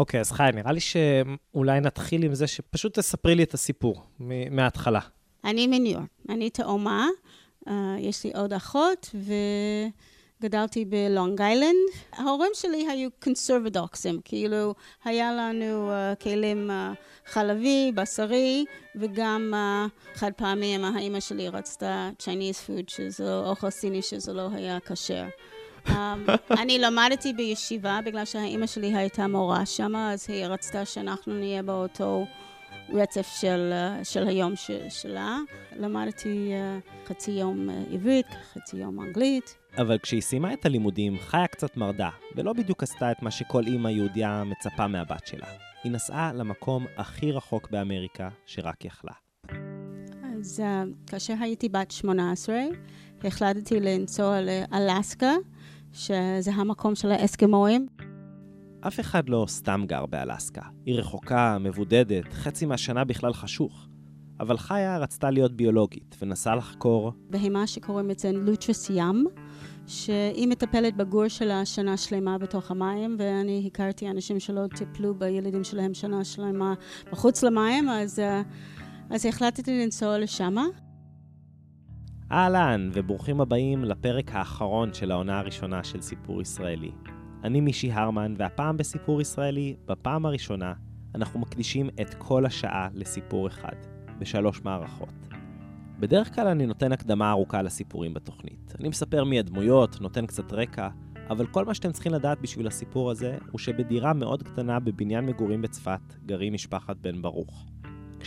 [0.00, 4.02] אוקיי, אז חי, נראה לי שאולי נתחיל עם זה שפשוט תספרי לי את הסיפור
[4.50, 5.00] מההתחלה.
[5.44, 7.06] אני מניו יורק, אני תאומה,
[7.66, 9.14] uh, יש לי עוד אחות,
[10.40, 11.88] וגדלתי בלונג איילנד.
[12.12, 14.74] ההורים שלי היו קונסרבדוקסים, כאילו,
[15.04, 18.64] היה לנו uh, כלים uh, חלבי, בשרי,
[18.96, 24.78] וגם uh, חד פעמים האימא שלי רצתה Chinese food, שזה אוכל סיני שזה לא היה
[24.80, 25.24] כשר.
[25.86, 25.92] Um,
[26.50, 32.26] אני למדתי בישיבה בגלל שהאימא שלי הייתה מורה שם, אז היא רצתה שאנחנו נהיה באותו
[32.92, 35.38] רצף של, של היום ש, שלה.
[35.76, 39.56] למדתי uh, חצי יום uh, עברית, חצי יום אנגלית.
[39.78, 43.88] אבל כשהיא סיימה את הלימודים, חיה קצת מרדה, ולא בדיוק עשתה את מה שכל אימא
[43.88, 45.46] יהודיה מצפה מהבת שלה.
[45.84, 49.12] היא נסעה למקום הכי רחוק באמריקה שרק יכלה.
[50.40, 52.56] אז uh, כאשר הייתי בת 18,
[53.24, 55.32] החלטתי לנסוע לאלסקה.
[55.92, 57.86] שזה המקום של האסקימואים.
[58.80, 60.62] אף אחד לא סתם גר באלסקה.
[60.86, 63.86] היא רחוקה, מבודדת, חצי מהשנה בכלל חשוך.
[64.40, 67.12] אבל חיה רצתה להיות ביולוגית, ונסעה לחקור...
[67.30, 69.26] בהמה שקוראים אצלנו לוטרס ים,
[69.86, 75.94] שהיא מטפלת בגור שלה שנה שלמה בתוך המים, ואני הכרתי אנשים שלא טיפלו בילדים שלהם
[75.94, 76.74] שנה שלמה
[77.12, 78.42] מחוץ למים, אז, אה,
[79.10, 80.64] אז החלטתי לנסוע לשמה.
[82.32, 86.90] אהלן, וברוכים הבאים לפרק האחרון של העונה הראשונה של סיפור ישראלי.
[87.44, 90.72] אני מישי הרמן, והפעם בסיפור ישראלי, בפעם הראשונה,
[91.14, 93.72] אנחנו מקדישים את כל השעה לסיפור אחד,
[94.18, 95.28] בשלוש מערכות.
[96.00, 98.74] בדרך כלל אני נותן הקדמה ארוכה לסיפורים בתוכנית.
[98.80, 100.88] אני מספר מי הדמויות, נותן קצת רקע,
[101.30, 105.62] אבל כל מה שאתם צריכים לדעת בשביל הסיפור הזה, הוא שבדירה מאוד קטנה בבניין מגורים
[105.62, 107.66] בצפת, גרים משפחת בן ברוך.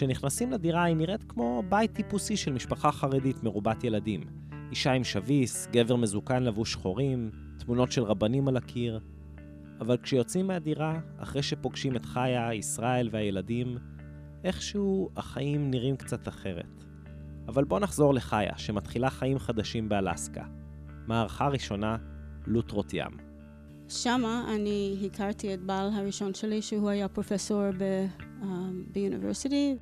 [0.04, 4.22] כשנכנסים לדירה היא נראית כמו בית טיפוסי של משפחה חרדית מרובת ילדים.
[4.70, 9.00] אישה עם שביס, גבר מזוקן לבוש שחורים, תמונות של רבנים על הקיר.
[9.80, 13.78] אבל כשיוצאים מהדירה, אחרי שפוגשים את חיה, ישראל והילדים,
[14.44, 16.86] איכשהו החיים נראים קצת אחרת.
[17.48, 20.46] אבל בואו נחזור לחיה, שמתחילה חיים חדשים באלסקה.
[21.08, 21.98] מערכה ראשונה,
[22.48, 23.18] לוטרות ים.
[23.90, 27.62] שמה אני הכרתי את בעל הראשון שלי, שהוא היה פרופסור
[28.94, 29.78] באוניברסיטי.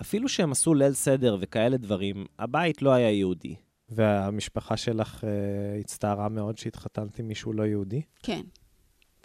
[0.00, 3.54] אפילו שהם עשו ליל סדר וכאלה דברים, הבית לא היה יהודי.
[3.88, 5.26] והמשפחה שלך uh,
[5.80, 8.02] הצטערה מאוד שהתחתנת עם מישהו לא יהודי?
[8.22, 8.40] כן.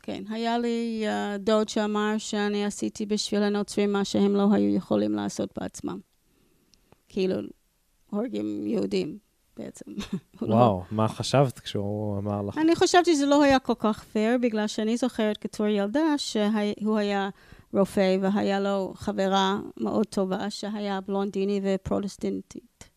[0.04, 5.12] כן, היה לי uh, דוד שאמר שאני עשיתי בשביל הנוצרים מה שהם לא היו יכולים
[5.12, 6.00] לעשות בעצמם.
[7.10, 7.36] כאילו,
[8.10, 9.18] הורגים יהודים
[9.58, 9.92] בעצם.
[10.42, 10.84] לא- וואו.
[10.92, 12.58] מה חשבת כשהוא אמר לך?
[12.58, 17.30] אני חשבתי שזה לא היה כל כך פייר, בגלל שאני זוכרת כתור ילדה שהוא היה
[17.74, 22.90] רופא והיה לו חברה מאוד טובה שהיה בלונדיני ופרוטסטנטית.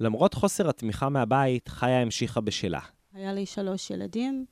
[0.00, 2.80] למרות חוסר התמיכה מהבית, חיה המשיכה בשלה.
[3.14, 4.44] היה לי שלוש ילדים,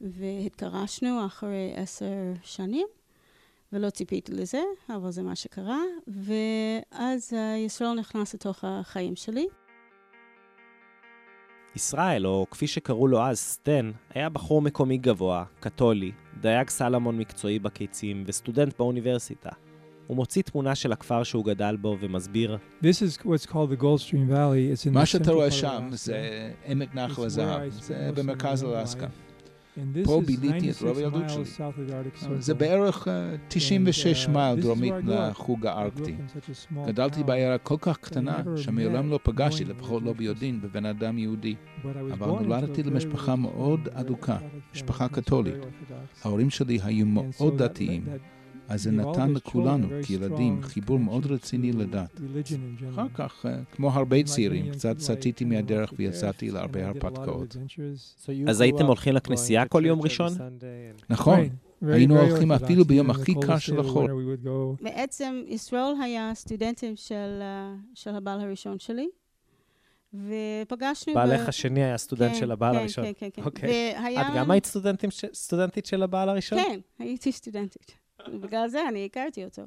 [0.00, 2.86] והתגרשנו אחרי עשר שנים,
[3.72, 7.32] ולא ציפיתי לזה, אבל זה מה שקרה, ואז
[7.66, 9.46] ישראל נכנס לתוך החיים שלי.
[11.76, 17.58] ישראל, או כפי שקראו לו אז, סטן, היה בחור מקומי גבוה, קתולי, דייג סלמון מקצועי
[17.58, 19.50] בקיצים וסטודנט באוניברסיטה.
[20.06, 22.58] הוא מוציא תמונה של הכפר שהוא גדל בו ומסביר
[24.90, 29.06] מה שאתה רואה שם זה עמק נחל הזהב, זה במרכז אלסקה.
[30.04, 31.44] פה ביליתי את רוב הילדות שלי.
[32.38, 33.08] זה בערך
[33.48, 36.16] 96 מייל דרומית לחוג הארקטי.
[36.86, 41.54] גדלתי בעיירה כל כך קטנה, שמעולם לא פגשתי, לפחות לא ביודעין, בבן אדם יהודי.
[42.12, 44.36] אבל נולדתי למשפחה מאוד אדוקה,
[44.74, 45.54] משפחה קתולית.
[46.24, 48.04] ההורים שלי היו מאוד דתיים.
[48.68, 52.20] אז זה נתן לכולנו, כילדים, חיבור מאוד רציני לדת.
[52.90, 57.56] אחר כך, אה, כמו הרבה צעירים, קצת סטיתי מהדרך ויצאתי להרבה הרפתקאות.
[58.48, 60.32] אז הייתם הולכים לכנסייה כל יום ראשון?
[61.10, 61.40] נכון.
[61.82, 64.10] היינו הולכים אפילו ביום הכי קר של החול.
[64.82, 67.42] בעצם ישראל היה סטודנטים של
[68.06, 69.08] אה, הבעל הראשון שלי.
[70.14, 71.14] ופגשנו...
[71.14, 73.04] בעלך השני היה סטודנט כן, של הבעל כן, הראשון.
[73.04, 73.42] כן, כן, כן.
[73.42, 73.94] אוקיי.
[74.20, 74.66] את גם היית
[75.32, 76.58] סטודנטית של הבעל הראשון?
[76.58, 78.05] כן, הייתי סטודנטית.
[78.42, 79.62] בגלל זה אני הכרתי אותו.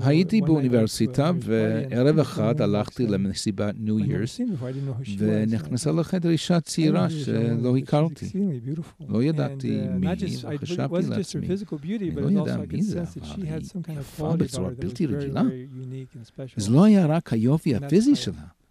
[0.00, 4.40] הייתי באוניברסיטה, וערב אחד הלכתי למסיבת ניו ירס,
[5.18, 8.26] ונכנסה לחדר אישה צעירה שלא הכרתי.
[9.08, 14.36] לא ידעתי uh, מי היא, וחשבתי לעצמי, אני לא יודע מי זה, אבל היא יפה
[14.36, 15.42] בצורה בלתי רגילה.
[16.56, 18.61] זה לא היה רק היופי הפיזי שלה.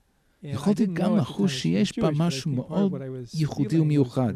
[0.43, 2.93] יכולתי גם לחוש שיש בה משהו מאוד
[3.33, 4.33] ייחודי ומיוחד.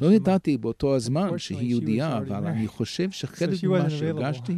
[0.00, 4.56] לא ידעתי באותו הזמן שהיא יהודייה, אבל אני חושב שחלק ממה שהרגשתי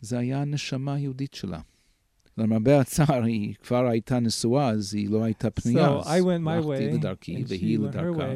[0.00, 1.60] זה היה הנשמה היהודית שלה.
[2.38, 6.06] למרבה הצער, היא כבר הייתה נשואה, אז היא לא הייתה פנויה, אז
[6.46, 8.32] הלכתי לדרכי והיא לדרכה.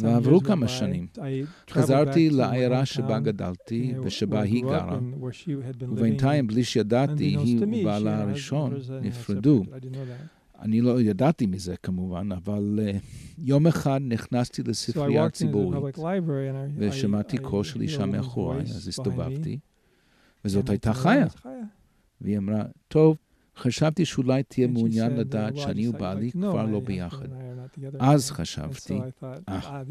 [0.00, 1.06] ועברו כמה שנים.
[1.70, 4.98] חזרתי לעיירה שבה גדלתי ושבה היא גרה,
[5.80, 9.62] ובינתיים, בלי שידעתי, היא ובעלה הראשון נפרדו.
[10.58, 12.96] אני לא ידעתי מזה כמובן, אבל uh,
[13.38, 15.98] יום אחד נכנסתי לספרייה הציבורית
[16.76, 19.58] ושמעתי קול של אישה מאחוריי, אז הסתובבתי,
[20.44, 21.26] וזאת הייתה חיה.
[22.20, 23.16] והיא אמרה, טוב,
[23.56, 27.28] חשבתי שאולי תהיה מעוניין לדעת שאני ובעלי כבר לא ביחד.
[27.98, 29.00] אז חשבתי,
[29.48, 29.82] אה,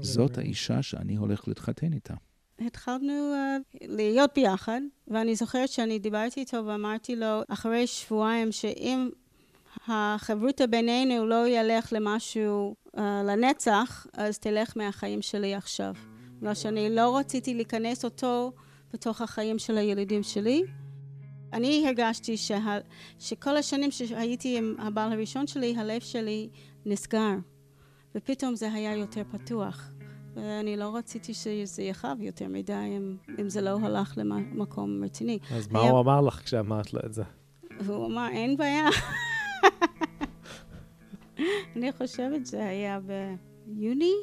[0.00, 2.14] זאת האישה שאני הולך להתחתן איתה.
[2.58, 9.08] התחלנו uh, להיות ביחד, ואני זוכרת שאני דיברתי איתו ואמרתי לו, אחרי שבועיים, שאם
[9.88, 15.94] החברותה בינינו לא ילך למשהו uh, לנצח, אז תלך מהחיים שלי עכשיו.
[16.38, 18.52] בגלל שאני לא רציתי להיכנס אותו
[18.92, 20.62] בתוך החיים של הילדים שלי.
[21.52, 22.78] אני הרגשתי שה,
[23.18, 26.48] שכל השנים שהייתי עם הבעל הראשון שלי, הלב שלי
[26.86, 27.34] נסגר,
[28.14, 29.90] ופתאום זה היה יותר פתוח.
[30.34, 35.38] ואני לא רציתי שזה יכאב יותר מדי אם, אם זה לא הלך למקום רציני.
[35.50, 35.90] אז מה היה...
[35.90, 37.22] הוא אמר לך כשאמרת לו את זה?
[37.80, 38.88] והוא אמר, אין בעיה.
[41.76, 42.98] אני חושבת שזה היה
[43.66, 44.14] ביוני,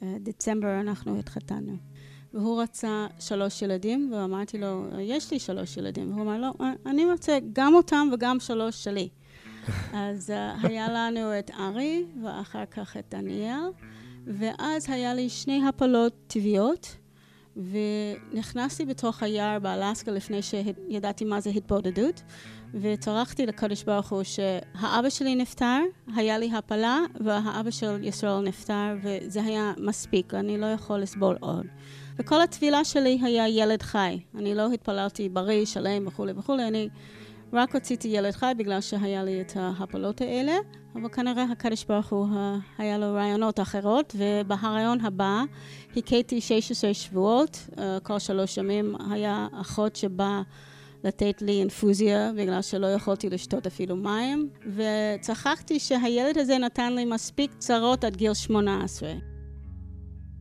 [0.00, 1.76] ובדצמבר אנחנו התחתנו.
[2.34, 6.12] והוא רצה שלוש ילדים, ואמרתי לו, יש לי שלוש ילדים.
[6.12, 6.52] והוא אמר, לא,
[6.86, 9.08] אני רוצה גם אותם וגם שלוש שלי.
[9.92, 13.70] אז uh, היה לנו את ארי, ואחר כך את דניאל,
[14.26, 16.96] ואז היה לי שני הפלות טבעיות,
[17.56, 22.22] ונכנסתי בתוך היער באלסקה לפני שידעתי מה זה התבודדות,
[22.74, 25.80] וטרחתי לקדוש ברוך הוא שהאבא שלי נפטר,
[26.16, 31.66] היה לי הפלה, והאבא של ישראל נפטר, וזה היה מספיק, אני לא יכול לסבול עוד.
[32.18, 34.20] וכל התפילה שלי היה ילד חי.
[34.34, 36.88] אני לא התפללתי בריא, שלם וכולי וכולי, אני
[37.52, 40.56] רק רציתי ילד חי בגלל שהיה לי את ההפלות האלה,
[40.94, 42.26] אבל כנראה הקדוש ברוך הוא
[42.78, 45.42] היה לו רעיונות אחרות, ובהרעיון הבא
[45.96, 50.42] הכיתי 16 שבועות, אה, כל שלוש ימים היה אחות שבאה
[51.04, 57.50] לתת לי אינפוזיה בגלל שלא יכולתי לשתות אפילו מים, וצחקתי שהילד הזה נתן לי מספיק
[57.58, 59.12] צרות עד גיל 18.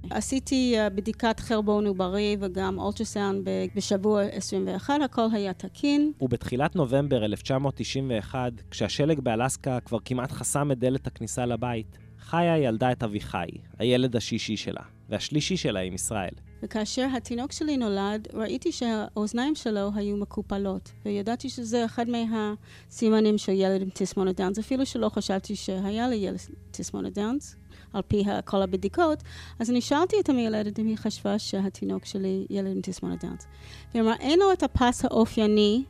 [0.10, 6.12] עשיתי אה, בדיקת חרבון עוברי וגם אולטרסאונד בשבוע 21, הכל היה תקין.
[6.22, 13.04] ובתחילת נובמבר 1991, כשהשלג באלסקה כבר כמעט חסם את דלת הכניסה לבית, חיה ילדה את
[13.04, 13.48] אביחי,
[13.80, 16.34] הילד השישי שלה, והשלישי שלה עם ישראל.
[16.64, 23.82] וכאשר התינוק שלי נולד, ראיתי שהאוזניים שלו היו מקופלות, וידעתי שזה אחד מהסימנים של ילד
[23.82, 26.40] עם תסמונת דאונס, אפילו שלא חשבתי שהיה לי ילד
[26.72, 27.56] תסמונת דאונס,
[27.94, 29.24] על פי כל הבדיקות,
[29.60, 33.48] אז אני שאלתי את המיילדת אם היא חשבה שהתינוק שלי ילד עם תסמונת דאונס.
[33.94, 35.84] היא אמרה, אין לו את הפס האופייני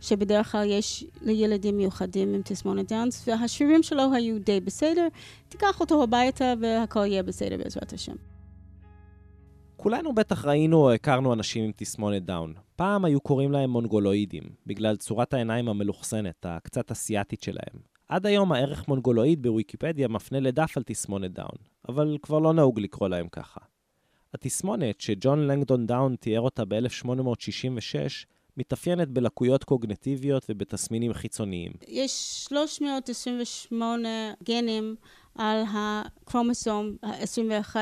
[0.00, 5.08] שבדרך כלל יש לילדים מיוחדים עם תסמונת דאונס, והשרירים שלו היו די בסדר,
[5.48, 8.35] תיקח אותו הביתה והכל יהיה בסדר בעזרת השם.
[9.86, 12.54] כולנו בטח ראינו או הכרנו אנשים עם תסמונת דאון.
[12.76, 17.80] פעם היו קוראים להם מונגולואידים, בגלל צורת העיניים המלוכסנת, הקצת אסיאתית שלהם.
[18.08, 23.08] עד היום הערך מונגולואיד בוויקיפדיה מפנה לדף על תסמונת דאון, אבל כבר לא נהוג לקרוא
[23.08, 23.60] להם ככה.
[24.34, 31.72] התסמונת, שג'ון לנגדון דאון תיאר אותה ב-1866, מתאפיינת בלקויות קוגניטיביות ובתסמינים חיצוניים.
[31.88, 34.08] יש 328
[34.44, 34.96] גנים
[35.34, 37.76] על הכרומוסום ה-21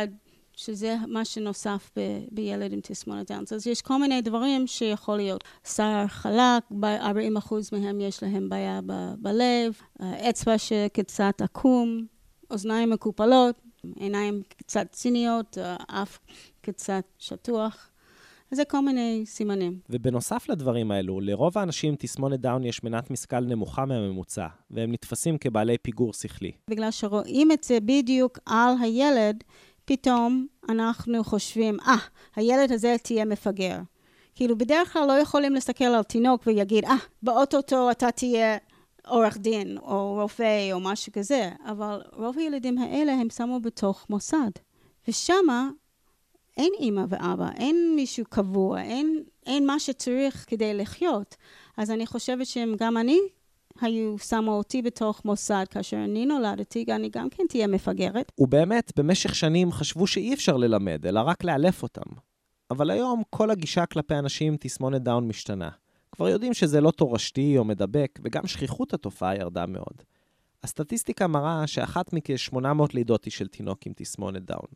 [0.57, 3.53] שזה מה שנוסף ב- בילד עם תסמונת דאונס.
[3.53, 5.45] אז יש כל מיני דברים שיכול להיות.
[5.67, 6.75] שיער חלק, 40%
[7.73, 9.75] מהם יש להם בעיה ב- בלב,
[10.31, 12.07] אצבע שקצת עקום,
[12.51, 13.61] אוזניים מקופלות,
[13.97, 16.19] עיניים קצת ציניות, אף
[16.61, 17.91] קצת שטוח.
[18.51, 19.79] זה כל מיני סימנים.
[19.91, 25.39] ובנוסף לדברים האלו, לרוב האנשים עם תסמונת דאון יש מנת משכל נמוכה מהממוצע, והם נתפסים
[25.39, 26.53] כבעלי פיגור שכלי.
[26.71, 29.45] בגלל שרואים את זה בדיוק על הילד,
[29.85, 31.99] פתאום אנחנו חושבים, אה, ah,
[32.37, 33.79] הילד הזה תהיה מפגר.
[34.35, 38.57] כאילו, בדרך כלל לא יכולים להסתכל על תינוק ויגיד, אה, ah, באוטוטו אתה תהיה
[39.07, 44.51] עורך דין, או רופא, או משהו כזה, אבל רוב הילדים האלה הם שמו בתוך מוסד.
[45.09, 45.69] ושמה
[46.57, 51.37] אין אימא ואבא, אין מישהו קבוע, אין, אין מה שצריך כדי לחיות.
[51.77, 53.21] אז אני חושבת שגם אני
[53.81, 58.33] היו שמו אותי בתוך מוסד כאשר אני נולדתי, אני גם כן תהיה מפגרת.
[58.39, 62.11] ובאמת, במשך שנים חשבו שאי אפשר ללמד, אלא רק לאלף אותם.
[62.71, 65.69] אבל היום כל הגישה כלפי אנשים עם תסמונת דאון משתנה.
[66.13, 70.03] כבר יודעים שזה לא תורשתי או מדבק, וגם שכיחות התופעה ירדה מאוד.
[70.63, 72.57] הסטטיסטיקה מראה שאחת מכ-800
[72.95, 74.69] לידות היא של תינוק עם תסמונת דאון.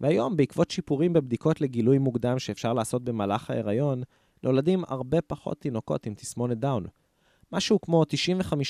[0.00, 4.02] והיום, בעקבות שיפורים בבדיקות לגילוי מוקדם שאפשר לעשות במהלך ההיריון,
[4.42, 6.86] נולדים הרבה פחות תינוקות עם תסמונת דאון.
[7.52, 8.02] משהו כמו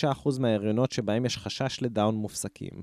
[0.05, 2.83] 95% מההריונות שבהם יש חשש לדאון מופסקים,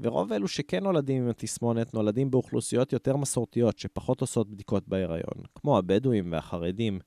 [0.00, 5.78] ורוב אלו שכן נולדים עם התסמונת נולדים באוכלוסיות יותר מסורתיות שפחות עושות בדיקות בהיריון, כמו
[5.78, 6.98] הבדואים והחרדים.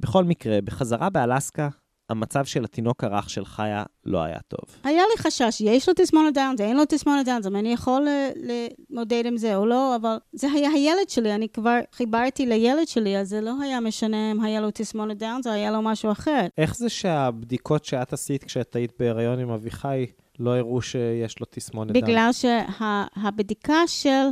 [0.00, 1.68] בכל מקרה, בחזרה באלסקה,
[2.10, 4.76] המצב של התינוק הרך של חיה לא היה טוב.
[4.84, 9.22] היה לי חשש, יש לו תסמונת דאונס, אין לו תסמונת דאונס, אם אני יכול להתמודד
[9.26, 13.28] עם זה או לא, אבל זה היה הילד שלי, אני כבר חיברתי לילד שלי, אז
[13.28, 16.46] זה לא היה משנה אם היה לו תסמונת דאונס או היה לו משהו אחר.
[16.58, 20.06] איך זה שהבדיקות שאת עשית כשאת היית בהיריון עם אביחי
[20.38, 22.04] לא הראו שיש לו תסמונת דאונס?
[22.04, 24.26] בגלל שהבדיקה של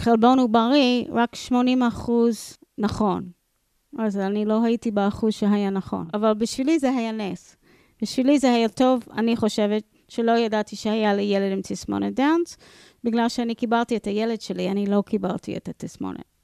[0.00, 3.24] החלבון עוברי, רק 80 אחוז נכון.
[3.98, 6.08] אז אני לא הייתי באחוז שהיה נכון.
[6.14, 7.56] אבל בשבילי זה היה נס.
[8.02, 12.56] בשבילי זה היה טוב, אני חושבת, שלא ידעתי שהיה לי ילד עם תסמונת דאנס,
[13.04, 16.34] בגלל שאני קיבלתי את הילד שלי, אני לא קיבלתי את התסמונת.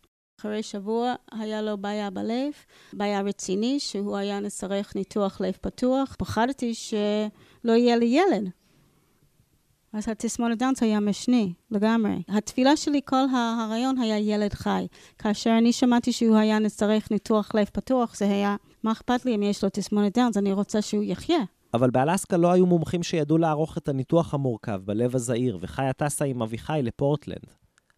[0.41, 2.53] אחרי שבוע היה לו בעיה בלב,
[2.93, 6.17] בעיה רציני, שהוא היה נצטרך ניתוח לב פתוח.
[6.19, 8.51] פחדתי שלא יהיה לי ילד.
[9.93, 12.23] אז התסמונת דאנס היה משני לגמרי.
[12.29, 14.87] התפילה שלי כל ההריון היה ילד חי.
[15.19, 19.43] כאשר אני שמעתי שהוא היה נצטרך ניתוח לב פתוח, זה היה, מה אכפת לי אם
[19.43, 21.39] יש לו תסמונת דאנס, אני רוצה שהוא יחיה.
[21.75, 26.43] אבל באלסקה לא היו מומחים שידעו לערוך את הניתוח המורכב בלב הזעיר, וחיה טסה עם
[26.43, 27.47] אביחי לפורטלנד.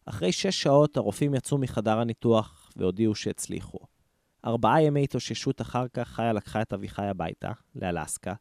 [0.07, 3.79] אחרי שש שעות הרופאים יצאו מחדר הניתוח והודיעו שהצליחו.
[4.45, 8.35] ארבעה ימי התאוששות אחר כך חיה לקחה את אביחי הביתה, לאלסקה,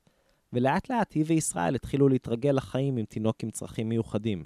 [0.53, 4.43] ולאט לאט היא וישראל התחילו להתרגל לחיים עם תינוק עם צרכים מיוחדים.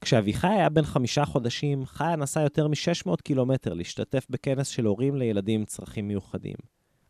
[0.00, 5.60] כשאביחי היה בן חמישה חודשים, חיה נסע יותר מ-600 קילומטר להשתתף בכנס של הורים לילדים
[5.60, 6.56] עם צרכים מיוחדים.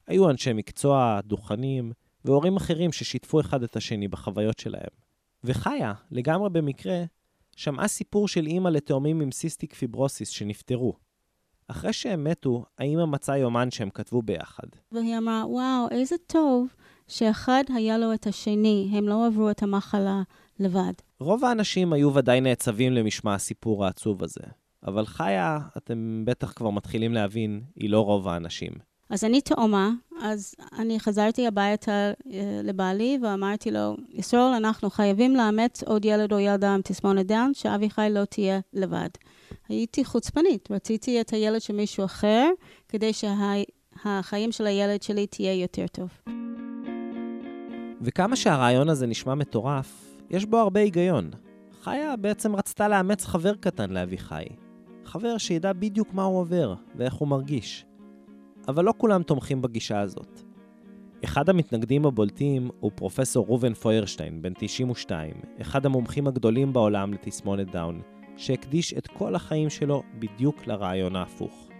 [0.06, 1.92] היו אנשי מקצוע, דוכנים,
[2.24, 4.90] והורים אחרים ששיתפו אחד את השני בחוויות שלהם.
[5.44, 7.04] וחיה, לגמרי במקרה,
[7.56, 10.94] שמעה סיפור של אימא לתאומים עם סיסטיק פיברוסיס שנפטרו.
[11.68, 14.66] אחרי שהם מתו, האימא מצאה יומן שהם כתבו ביחד.
[14.92, 16.66] והיא אמרה, וואו, איזה טוב
[17.08, 20.22] שאחד היה לו את השני, הם לא עברו את המחלה
[20.60, 20.92] לבד.
[21.20, 24.44] רוב האנשים היו ודאי נעצבים למשמע הסיפור העצוב הזה,
[24.86, 28.72] אבל חיה, אתם בטח כבר מתחילים להבין, היא לא רוב האנשים.
[29.10, 29.90] אז אני תאומה,
[30.22, 36.38] אז אני חזרתי הביתה אה, לבעלי ואמרתי לו, ישראל, אנחנו חייבים לאמץ עוד ילד או
[36.38, 39.08] ילדה עם תסמונת דאון, שאביחי לא תהיה לבד.
[39.68, 42.50] הייתי חוצפנית, רציתי את הילד של מישהו אחר,
[42.88, 46.08] כדי שהחיים של הילד שלי תהיה יותר טוב.
[48.04, 51.30] וכמה שהרעיון הזה נשמע מטורף, יש בו הרבה היגיון.
[51.82, 54.44] חיה בעצם רצתה לאמץ חבר קטן לאביחי.
[55.04, 57.86] חבר שידע בדיוק מה הוא עובר ואיך הוא מרגיש.
[58.68, 60.40] אבל לא כולם תומכים בגישה הזאת.
[61.24, 68.00] אחד המתנגדים הבולטים הוא פרופסור ראובן פוירשטיין, בן 92, אחד המומחים הגדולים בעולם לתסמונת דאון,
[68.36, 71.71] שהקדיש את כל החיים שלו בדיוק לרעיון ההפוך.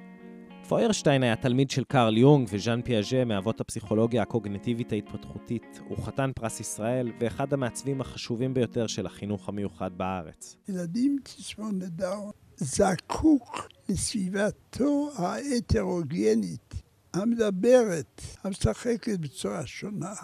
[0.69, 5.81] פוירשטיין היה תלמיד של קרל יונג וז'אן פיאז'ה מאבות הפסיכולוגיה הקוגניטיבית ההתפתחותית.
[5.89, 10.57] הוא חתן פרס ישראל ואחד המעצבים החשובים ביותר של החינוך המיוחד בארץ.
[10.69, 16.75] ילדים תסמונת דאון זקוק לסביבתו ההטרוגנית,
[17.15, 20.15] המדברת, המשחקת בצורה שונה,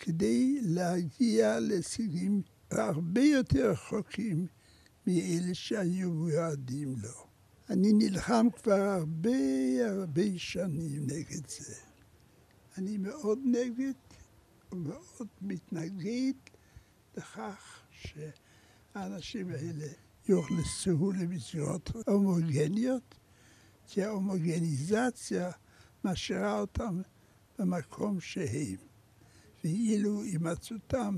[0.00, 4.46] כדי להגיע להישגים הרבה יותר רחוקים
[5.06, 7.33] מאלה שהיו מיועדים לו.
[7.74, 9.30] אני נלחם כבר הרבה
[9.86, 11.74] הרבה שנים נגד זה.
[12.78, 13.92] אני מאוד נגד
[14.72, 16.32] ומאוד מתנגד
[17.16, 19.86] לכך שהאנשים האלה
[20.28, 23.14] יוכנסו למסגרות הומוגניות,
[23.86, 25.50] כי ההומוגניזציה
[26.04, 27.02] משאירה אותם
[27.58, 28.76] במקום שהם.
[29.64, 31.16] ואילו הימצאותם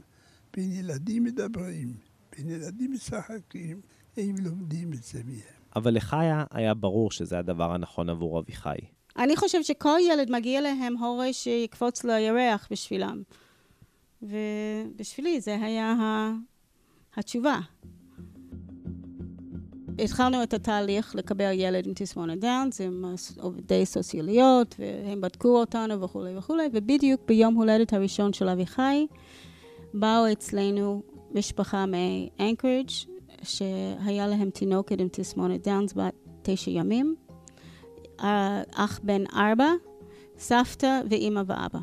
[0.53, 1.97] בין ילדים מדברים,
[2.33, 3.81] בין ילדים משחקים,
[4.17, 5.56] הם לומדים את זה מהם.
[5.77, 8.77] אבל לחיה היה ברור שזה הדבר הנכון עבור אביחי.
[9.19, 13.23] אני חושבת שכל ילד מגיע להם הורה שיקפוץ לירח בשבילם.
[14.23, 15.95] ובשבילי זה היה
[17.17, 17.59] התשובה.
[19.99, 23.05] התחלנו את התהליך לקבל ילד עם תסמונת דאונס, עם
[23.41, 29.07] עובדי סוציאליות, והם בדקו אותנו וכולי וכולי, ובדיוק ביום הולדת הראשון של אביחי,
[29.95, 31.03] באו אצלנו
[31.35, 37.15] משפחה מאנקרידג' שהיה להם תינוקת עם תסמונת דאונס בת תשע ימים,
[38.75, 39.69] אח בן ארבע,
[40.39, 41.79] סבתא ואימא ואבא.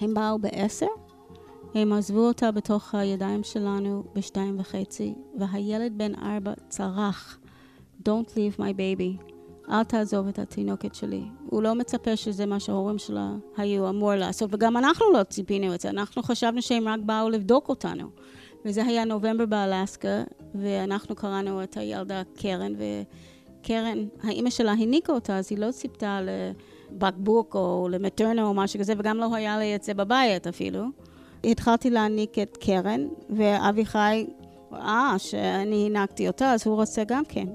[0.00, 0.86] הם באו בעשר,
[1.74, 7.38] הם עזבו אותה בתוך הידיים שלנו בשתיים וחצי, והילד בן ארבע צרח,
[8.02, 9.32] Don't leave my baby,
[9.70, 11.22] אל תעזוב את התינוקת שלי.
[11.50, 15.80] הוא לא מצפה שזה מה שההורים שלה היו אמור לעשות, וגם אנחנו לא ציפינו את
[15.80, 18.10] זה, אנחנו חשבנו שהם רק באו לבדוק אותנו.
[18.68, 20.22] וזה היה נובמבר באלסקה,
[20.54, 26.20] ואנחנו קראנו את הילדה קרן, וקרן, האימא שלה הניקה אותה, אז היא לא ציפתה
[26.92, 30.84] לבקבוק או למטרנה או משהו כזה, וגם לא היה לי את זה בבית אפילו.
[31.44, 34.26] התחלתי להעניק את קרן, ואביחי
[34.72, 37.46] ראה שאני הענקתי אותה, אז הוא רוצה גם כן.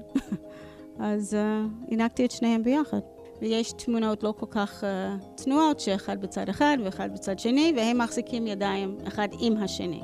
[0.98, 3.00] אז uh, הענקתי את שניהם ביחד.
[3.40, 8.46] ויש תמונות לא כל כך uh, צנועות, שאחד בצד אחד ואחד בצד שני, והם מחזיקים
[8.46, 10.00] ידיים אחד עם השני.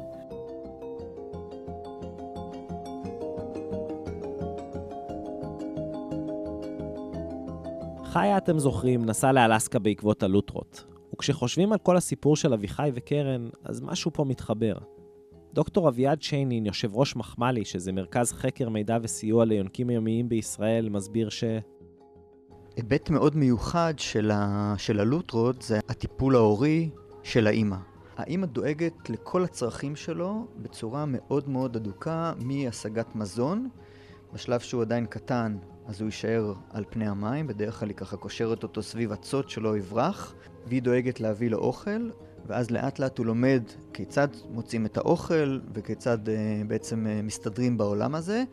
[8.12, 10.84] חיה, אתם זוכרים, נסע לאלסקה בעקבות הלוטרות.
[11.14, 14.74] וכשחושבים על כל הסיפור של אביחי וקרן, אז משהו פה מתחבר.
[15.52, 21.28] דוקטור אביעד שיינין, יושב ראש מחמ"לי, שזה מרכז חקר מידע וסיוע ליונקים ימיים בישראל, מסביר
[21.28, 21.44] ש...
[22.76, 24.74] היבט מאוד מיוחד של, ה...
[24.78, 26.90] של הלוטרות זה הטיפול ההורי
[27.22, 27.76] של האימא.
[28.16, 33.68] האימא דואגת לכל הצרכים שלו בצורה מאוד מאוד אדוקה, מהשגת מזון,
[34.32, 35.56] בשלב שהוא עדיין קטן,
[35.90, 39.78] אז הוא יישאר על פני המים, בדרך כלל היא ככה קושרת אותו סביב הצות שלא
[39.78, 40.34] יברח,
[40.66, 42.10] והיא דואגת להביא לו אוכל,
[42.46, 46.30] ואז לאט לאט הוא לומד כיצד מוצאים את האוכל וכיצד uh,
[46.66, 48.44] בעצם uh, מסתדרים בעולם הזה.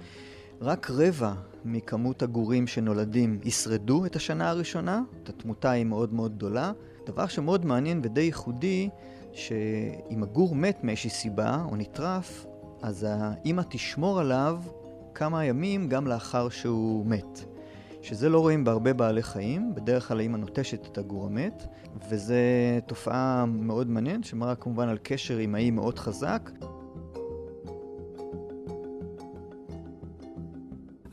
[0.62, 1.34] רק רבע
[1.66, 6.72] מכמות הגורים שנולדים ישרדו את השנה הראשונה, התמותה היא מאוד מאוד גדולה.
[7.06, 8.90] דבר שמאוד מעניין ודי ייחודי,
[9.34, 12.46] שאם הגור מת מאיזושהי סיבה או נטרף,
[12.82, 14.62] אז האימא תשמור עליו
[15.18, 17.46] כמה ימים גם לאחר שהוא מת.
[18.02, 21.64] שזה לא רואים בהרבה בעלי חיים, בדרך כלל האימא נוטשת את הגור המת,
[22.10, 22.34] וזו
[22.86, 26.50] תופעה מאוד מעניינת, שמראה כמובן על קשר אמאי מאוד חזק.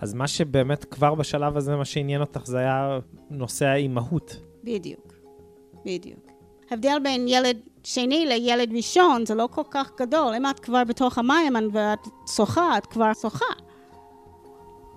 [0.00, 2.99] אז מה שבאמת כבר בשלב הזה, מה שעניין אותך, זה היה
[3.30, 4.37] נושא האימהות.
[4.64, 5.14] בדיוק,
[5.84, 6.30] בדיוק.
[6.70, 10.34] הבדל בין ילד שני לילד ראשון זה לא כל כך גדול.
[10.34, 13.44] אם את כבר בתוך המים ואת שוחה, את כבר שוחה.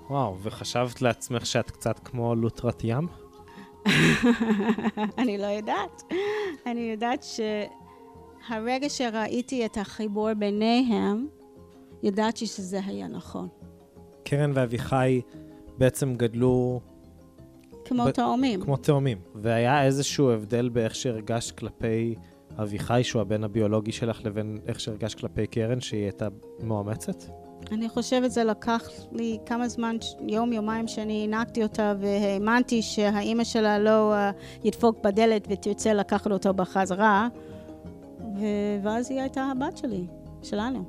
[0.09, 3.07] וואו, וחשבת לעצמך שאת קצת כמו לוטרת ים?
[5.17, 6.03] אני לא יודעת.
[6.65, 7.25] אני יודעת
[8.49, 11.27] שהרגע שראיתי את החיבור ביניהם,
[12.03, 13.47] ידעתי שזה היה נכון.
[14.23, 15.21] קרן ואביחי
[15.77, 16.81] בעצם גדלו...
[17.85, 18.11] כמו ב...
[18.11, 18.61] תאומים.
[18.61, 19.17] כמו תאומים.
[19.35, 22.15] והיה איזשהו הבדל באיך שהרגשת כלפי
[22.57, 26.27] אביחי, שהוא הבן הביולוגי שלך, לבין איך שהרגשת כלפי קרן, שהיא הייתה
[26.63, 27.23] מאומצת?
[27.71, 29.95] אני חושבת זה לקח לי כמה זמן,
[30.27, 36.53] יום, יומיים שאני הענקתי אותה והאמנתי שהאימא שלה לא uh, ידפוק בדלת ותרצה לקחת אותו
[36.53, 37.27] בחזרה,
[38.39, 38.45] ו...
[38.83, 40.05] ואז היא הייתה הבת שלי,
[40.43, 40.85] שלנו.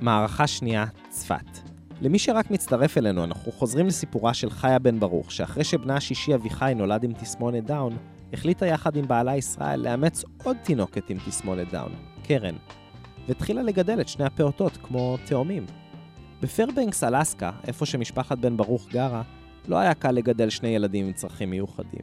[0.00, 1.58] מערכה שנייה, צפת.
[2.02, 6.72] למי שרק מצטרף אלינו, אנחנו חוזרים לסיפורה של חיה בן ברוך, שאחרי שבנה השישי אביחי
[6.76, 7.96] נולד עם תסמונת דאון,
[8.32, 11.92] החליטה יחד עם בעלה ישראל לאמץ עוד תינוקת עם תסמונת דאון,
[12.22, 12.54] קרן,
[13.28, 15.66] והתחילה לגדל את שני הפעוטות כמו תאומים.
[16.42, 19.22] בפרבנקס, אלסקה, איפה שמשפחת בן ברוך גרה,
[19.68, 22.00] לא היה קל לגדל שני ילדים עם צרכים מיוחדים.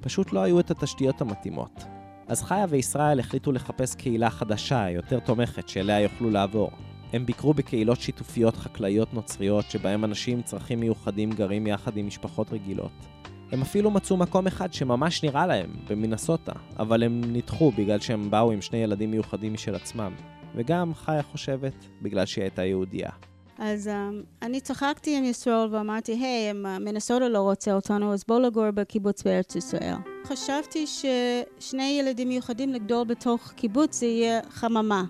[0.00, 1.84] פשוט לא היו את התשתיות המתאימות.
[2.28, 6.70] אז חיה וישראל החליטו לחפש קהילה חדשה, יותר תומכת, שאליה יוכלו לעבור.
[7.12, 12.52] הם ביקרו בקהילות שיתופיות חקלאיות נוצריות, שבהם אנשים עם צרכים מיוחדים גרים יחד עם משפחות
[12.52, 13.06] רגילות.
[13.52, 18.52] הם אפילו מצאו מקום אחד שממש נראה להם, במינסוטה, אבל הם נדחו בגלל שהם באו
[18.52, 20.12] עם שני ילדים מיוחדים משל עצמם.
[20.54, 23.10] וגם חיה חושבת בגלל שהיא הייתה יהודייה.
[23.58, 28.24] אז um, אני צחקתי עם ישראל ואמרתי, היי, hey, uh, מנסודה לא רוצה אותנו, אז
[28.28, 29.94] בואו לגור בקיבוץ בארץ ישראל.
[30.24, 35.04] חשבתי ששני ילדים מיוחדים לגדול בתוך קיבוץ זה יהיה חממה.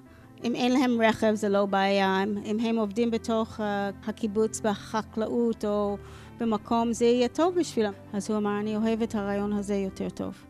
[0.44, 3.62] אם אין להם רכב זה לא בעיה, אם הם עובדים בתוך uh,
[4.06, 5.96] הקיבוץ בחקלאות או
[6.40, 7.92] במקום זה יהיה טוב בשבילם.
[8.12, 10.44] אז הוא אמר, אני אוהב את הרעיון הזה יותר טוב.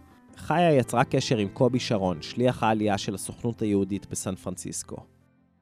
[0.47, 4.97] חיה יצרה קשר עם קובי שרון, שליח העלייה של הסוכנות היהודית בסן פרנסיסקו.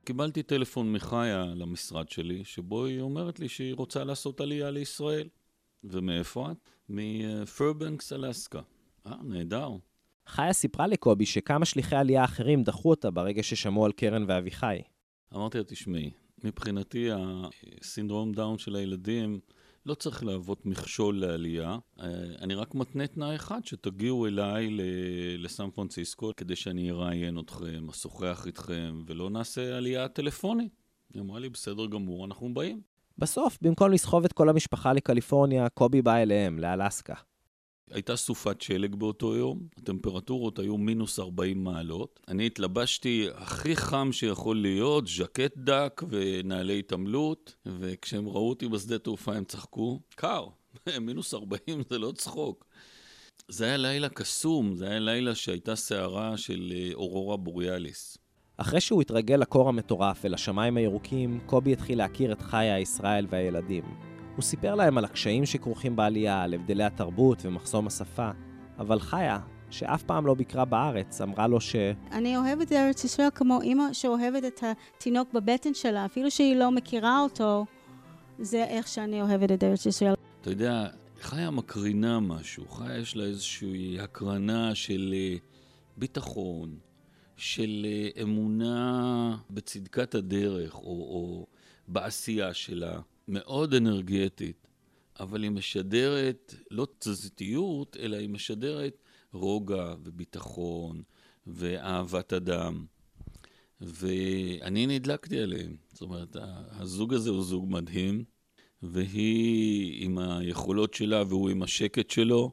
[0.05, 5.29] קיבלתי טלפון מחיה למשרד שלי, שבו היא אומרת לי שהיא רוצה לעשות עלייה לישראל.
[5.85, 6.71] ומאיפה את?
[6.89, 8.61] מפרבנקס, אלסקה.
[9.07, 9.71] אה, נהדר.
[10.27, 14.79] חיה סיפרה לקובי שכמה שליחי עלייה אחרים דחו אותה ברגע ששמעו על קרן ואביחי.
[15.35, 16.11] אמרתי לה, תשמעי,
[16.45, 17.09] מבחינתי
[17.81, 19.41] הסינדרום דאון של הילדים
[19.87, 21.79] לא צריך להוות מכשול לעלייה.
[22.01, 22.07] אה,
[22.41, 24.69] אני רק מתנה תנאי אחד, שתגיעו אליי
[25.39, 30.73] לסן פרנסיסקו כדי שאני אראיין אתכם, אשוחח איתכם, ולא נעשה עלייה טלפונית.
[31.15, 32.81] היא אמרה לי, בסדר גמור, אנחנו באים.
[33.19, 37.15] בסוף, במקום לסחוב את כל המשפחה לקליפורניה, קובי בא אליהם, לאלסקה.
[37.93, 42.21] הייתה סופת שלג באותו יום, הטמפרטורות היו מינוס 40 מעלות.
[42.29, 49.35] אני התלבשתי הכי חם שיכול להיות, ז'קט דק ונעלי התעמלות, וכשהם ראו אותי בשדה תעופה
[49.35, 50.47] הם צחקו, קר,
[51.01, 52.65] מינוס 40 זה לא צחוק.
[53.49, 58.19] זה היה לילה קסום, זה היה לילה שהייתה סערה של אה, אורורה בוריאליס.
[58.57, 64.12] אחרי שהוא התרגל לקור המטורף ולשמיים הירוקים, קובי התחיל להכיר את חיה, ישראל והילדים.
[64.37, 68.31] הוא סיפר להם על הקשיים שכרוכים בעלייה, על הבדלי התרבות ומחסום השפה,
[68.79, 69.39] אבל חיה,
[69.71, 71.77] שאף פעם לא ביקרה בארץ, אמרה לו ש...
[72.13, 74.65] אני אוהבת את ארץ ישראל כמו אימא שאוהבת את
[74.97, 77.67] התינוק בבטן שלה, אפילו שהיא לא מכירה אותו,
[78.39, 80.15] זה איך שאני אוהבת את ארץ ישראל.
[80.41, 80.87] אתה יודע,
[81.21, 85.37] חיה מקרינה משהו, חיה יש לה איזושהי הקרנה של אה,
[85.97, 86.77] ביטחון,
[87.37, 91.47] של אה, אמונה בצדקת הדרך, או, או
[91.89, 93.01] בעשייה שלה.
[93.33, 94.67] מאוד אנרגטית,
[95.21, 101.03] אבל היא משדרת לא תזזיתיות, אלא היא משדרת רוגע וביטחון
[101.47, 102.85] ואהבת אדם.
[103.81, 105.77] ואני נדלקתי עליהם.
[105.93, 106.37] זאת אומרת,
[106.71, 108.25] הזוג הזה הוא זוג מדהים,
[108.83, 112.53] והיא עם היכולות שלה והוא עם השקט שלו.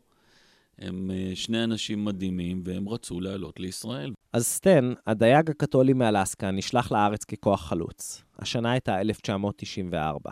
[0.77, 4.13] הם אה, שני אנשים מדהימים, והם רצו לעלות לישראל.
[4.33, 8.23] אז סטן, הדייג הקתולי מאלסקה, נשלח לארץ ככוח חלוץ.
[8.39, 10.31] השנה הייתה 1994.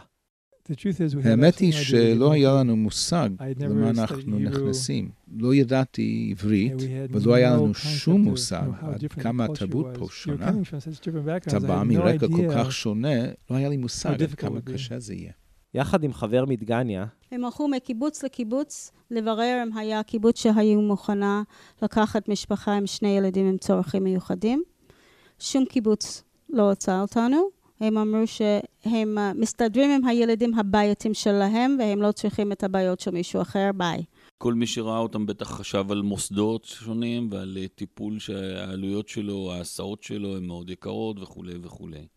[1.23, 5.09] האמת היא שלא היה לנו מושג למה אנחנו נכנסים.
[5.37, 6.73] לא ידעתי עברית,
[7.09, 10.51] ולא היה לנו שום מושג עד כמה התרבות פה שונה.
[11.47, 15.31] אתה בא מרקע כל כך שונה, לא היה לי מושג עד כמה קשה זה יהיה.
[15.73, 21.43] יחד עם חבר מדגניה, הם הלכו מקיבוץ לקיבוץ לברר אם היה קיבוץ שהיו מוכנה
[21.81, 24.63] לקחת משפחה עם שני ילדים עם צורכים מיוחדים.
[25.39, 27.56] שום קיבוץ לא רצה אותנו.
[27.79, 33.11] הם אמרו שהם אה, מסתדרים עם הילדים הבעייתים שלהם, והם לא צריכים את הבעיות של
[33.11, 34.03] מישהו אחר, ביי.
[34.37, 40.03] כל מי שראה אותם בטח חשב על מוסדות שונים ועל אה, טיפול שהעלויות שלו, ההסעות
[40.03, 42.07] שלו הן מאוד יקרות וכולי וכולי.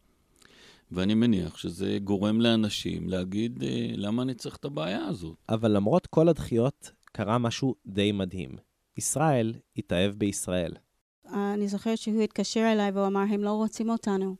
[0.92, 5.36] ואני מניח שזה גורם לאנשים להגיד, אה, למה אני צריך את הבעיה הזאת?
[5.48, 8.50] אבל למרות כל הדחיות, קרה משהו די מדהים.
[8.96, 10.72] ישראל התאהב בישראל.
[11.34, 14.36] אני זוכרת שהוא התקשר אליי והוא אמר, הם לא רוצים אותנו.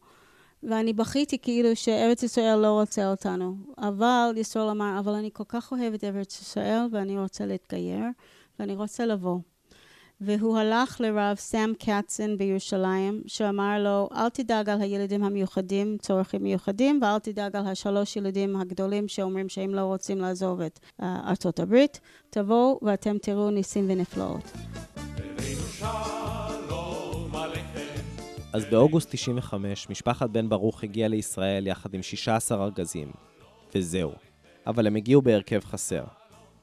[0.62, 3.56] ואני בכיתי כאילו שארץ ישראל לא רוצה אותנו.
[3.78, 8.04] אבל ישראל אמר, אבל אני כל כך אוהבת ארץ ישראל ואני רוצה להתגייר
[8.58, 9.38] ואני רוצה לבוא.
[10.20, 17.00] והוא הלך לרב סם קצן בירושלים, שאמר לו, אל תדאג על הילדים המיוחדים, צורכים מיוחדים,
[17.02, 22.00] ואל תדאג על השלוש ילדים הגדולים שאומרים שהם לא רוצים לעזוב את uh, ארצות הברית.
[22.30, 24.52] תבואו ואתם תראו ניסים ונפלאות.
[28.52, 33.10] אז באוגוסט 95, משפחת בן ברוך הגיעה לישראל יחד עם 16 ארגזים.
[33.74, 34.12] וזהו.
[34.66, 36.04] אבל הם הגיעו בהרכב חסר.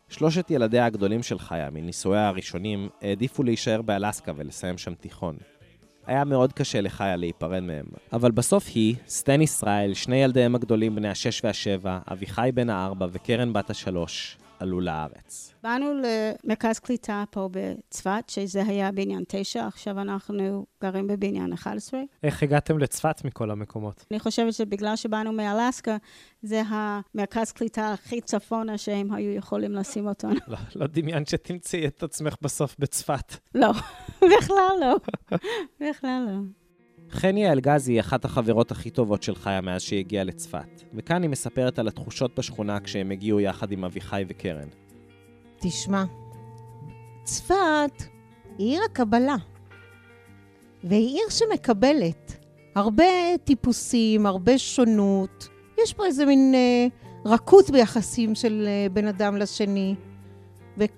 [0.09, 5.37] שלושת ילדיה הגדולים של חיה, מנישואיה הראשונים, העדיפו להישאר באלסקה ולסיים שם תיכון.
[6.05, 11.09] היה מאוד קשה לחיה להיפרד מהם, אבל בסוף היא, סטן ישראל, שני ילדיהם הגדולים בני
[11.09, 15.53] השש והשבע, אביחי בן הארבע וקרן בת השלוש, עלו לארץ.
[15.63, 21.99] באנו למרכז קליטה פה בצפת, שזה היה בניין 9, עכשיו אנחנו גרים בבניין 11.
[22.23, 24.05] איך הגעתם לצפת מכל המקומות?
[24.11, 25.97] אני חושבת שבגלל שבאנו מאלסקה,
[26.41, 30.35] זה המרכז קליטה הכי צפונה שהם היו יכולים לשים אותנו.
[30.47, 33.35] לא, לא דמיינת שתמצאי את עצמך בסוף בצפת.
[33.55, 33.71] לא,
[34.37, 34.95] בכלל לא.
[35.79, 36.39] בכלל לא.
[37.11, 41.29] חני אלגזי היא אחת החברות הכי טובות של חיה מאז שהיא הגיעה לצפת, וכאן היא
[41.29, 44.67] מספרת על התחושות בשכונה כשהם הגיעו יחד עם אביחי וקרן.
[45.59, 46.03] תשמע,
[47.23, 48.03] צפת
[48.57, 49.35] היא עיר הקבלה,
[50.83, 52.37] והיא עיר שמקבלת
[52.75, 53.03] הרבה
[53.43, 55.47] טיפוסים, הרבה שונות.
[55.83, 56.87] יש פה איזה מין אה,
[57.25, 59.95] רכות ביחסים של אה, בין אדם לשני.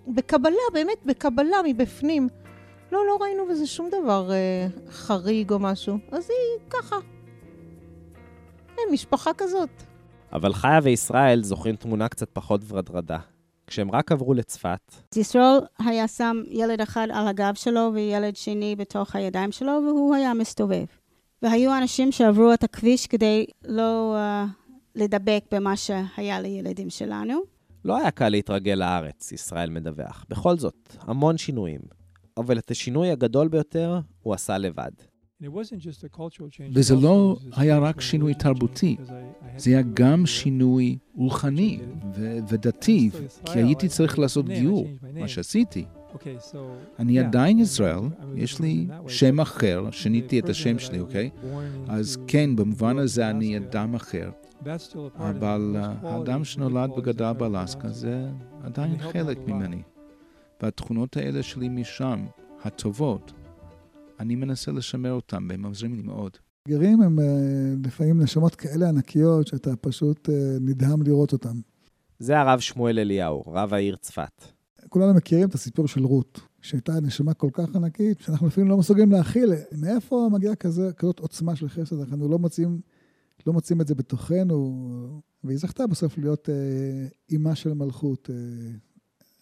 [0.08, 2.28] בקבלה, באמת, בקבלה מבפנים.
[2.92, 5.98] לא, לא ראינו בזה שום דבר אה, חריג או משהו.
[6.12, 6.96] אז היא ככה.
[8.68, 9.70] כן, משפחה כזאת.
[10.34, 13.20] אבל חיה וישראל זוכרים תמונה קצת פחות ורדרדה.
[13.68, 14.80] כשהם רק עברו לצפת...
[15.16, 20.34] ישראל היה שם ילד אחד על הגב שלו וילד שני בתוך הידיים שלו, והוא היה
[20.34, 20.86] מסתובב.
[21.42, 24.50] והיו אנשים שעברו את הכביש כדי לא uh,
[24.96, 27.40] לדבק במה שהיה לילדים שלנו.
[27.86, 30.26] לא היה קל להתרגל לארץ, ישראל מדווח.
[30.30, 31.99] בכל זאת, המון שינויים.
[32.40, 34.92] אבל את השינוי הגדול ביותר הוא עשה לבד.
[36.74, 38.98] וזה לא היה רק שינוי תרבותי,
[39.58, 41.80] זה היה גם שינוי רוחני
[42.48, 43.10] ודתי,
[43.46, 45.86] כי הייתי צריך לעשות גיור, מה שעשיתי.
[47.00, 48.00] אני עדיין ישראל,
[48.36, 51.30] יש לי שם אחר, שיניתי את השם שלי, אוקיי?
[51.88, 54.30] אז כן, במובן הזה אני אדם אחר.
[55.16, 58.30] אבל האדם שנולד וגדל באלסקה זה
[58.64, 59.82] עדיין חלק ממני.
[60.62, 62.26] והתכונות האלה שלי משם,
[62.64, 63.34] הטובות,
[64.20, 66.38] אני מנסה לשמר אותם, והם עוזרים לי מאוד.
[66.68, 67.20] גרים הם
[67.86, 70.30] לפעמים נשמות כאלה ענקיות, שאתה פשוט
[70.62, 71.60] נדהם לראות אותם.
[72.20, 74.44] זה הרב שמואל אליהו, רב העיר צפת.
[74.90, 79.12] כולנו מכירים את הסיפור של רות, שהייתה נשמה כל כך ענקית, שאנחנו לפעמים לא מסוגלים
[79.12, 79.54] להכיל.
[79.78, 82.00] מאיפה מגיעה כזה, כזאת עוצמה של חסד?
[82.00, 82.82] אנחנו לא מוצאים,
[83.48, 88.36] לא מוצאים את זה בתוכנו, והיא זכתה בסוף להיות אה, אימה של מלכות, אה,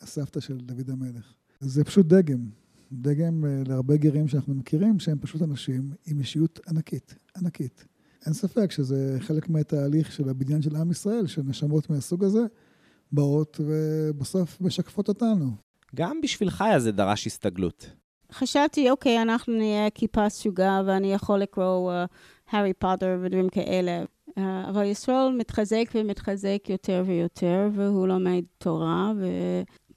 [0.02, 1.34] הסבתא של דוד המלך.
[1.60, 2.50] זה פשוט דגם.
[2.92, 7.86] דגם אה, להרבה גרים שאנחנו מכירים, שהם פשוט אנשים עם אישיות ענקית, ענקית.
[8.26, 12.46] אין ספק שזה חלק מהתהליך של הבניין של עם ישראל, שנשמות מהסוג הזה
[13.12, 15.52] באות ובסוף משקפות אותנו.
[15.96, 17.90] גם בשביל חיה זה דרש הסתגלות.
[18.32, 21.92] חשבתי, אוקיי, אנחנו נהיה כיפה סוגה ואני יכול לקרוא
[22.52, 24.04] הארי uh, פוטר ודברים כאלה.
[24.30, 29.12] Uh, אבל ישראל מתחזק ומתחזק יותר ויותר, והוא לומד תורה,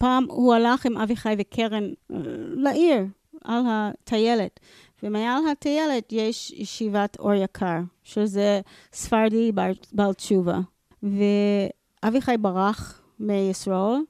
[0.00, 2.14] ופעם הוא הלך עם אביחי וקרן uh,
[2.54, 3.04] לעיר,
[3.44, 4.60] על הטיילת.
[5.02, 8.60] ומעל הטיילת יש ישיבת אור יקר, שזה
[8.92, 9.52] ספרדי
[9.92, 10.58] בעל תשובה.
[11.02, 14.00] ואביחי ברח מישראל,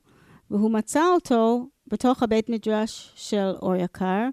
[0.50, 4.29] והוא מצא אותו בתוך הבית מדרש של אור יקר,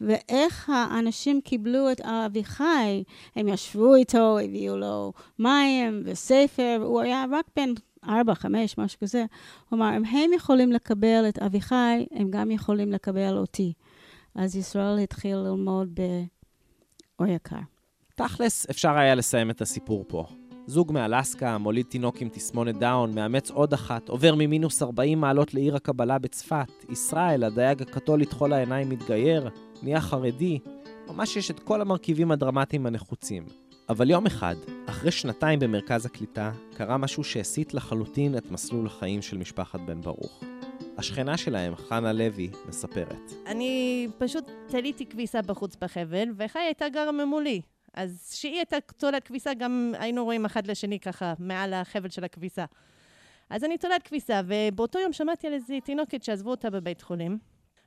[0.00, 3.02] ואיך האנשים קיבלו את אביחי,
[3.36, 7.70] הם ישבו איתו, הביאו לו מים וספר, הוא היה רק בן
[8.08, 9.24] ארבע, חמש, משהו כזה.
[9.72, 13.72] אמר, אם הם יכולים לקבל את אביחי, הם גם יכולים לקבל אותי.
[14.34, 16.00] אז ישראל התחיל ללמוד
[17.18, 17.56] באור יקר.
[18.14, 20.26] תכלס, אפשר היה לסיים את הסיפור פה.
[20.66, 25.76] זוג מאלסקה, מוליד תינוק עם תסמונת דאון, מאמץ עוד אחת, עובר ממינוס 40 מעלות לעיר
[25.76, 29.48] הקבלה בצפת, ישראל, הדייג הקתולי תכול העיניים מתגייר,
[29.82, 30.58] נהיה חרדי,
[31.08, 33.61] ממש יש את כל המרכיבים הדרמטיים הנחוצים.
[33.88, 34.54] אבל יום אחד,
[34.86, 40.40] אחרי שנתיים במרכז הקליטה, קרה משהו שהסיט לחלוטין את מסלול החיים של משפחת בן ברוך.
[40.98, 43.32] השכנה שלהם, חנה לוי, מספרת.
[43.46, 47.60] אני פשוט תליתי כביסה בחוץ בחבל, וחי הייתה גרה ממולי.
[47.94, 52.64] אז כשהיא הייתה תולת כביסה, גם היינו רואים אחד לשני ככה, מעל החבל של הכביסה.
[53.50, 57.38] אז אני תולת כביסה, ובאותו יום שמעתי על איזו תינוקת שעזבו אותה בבית חולים.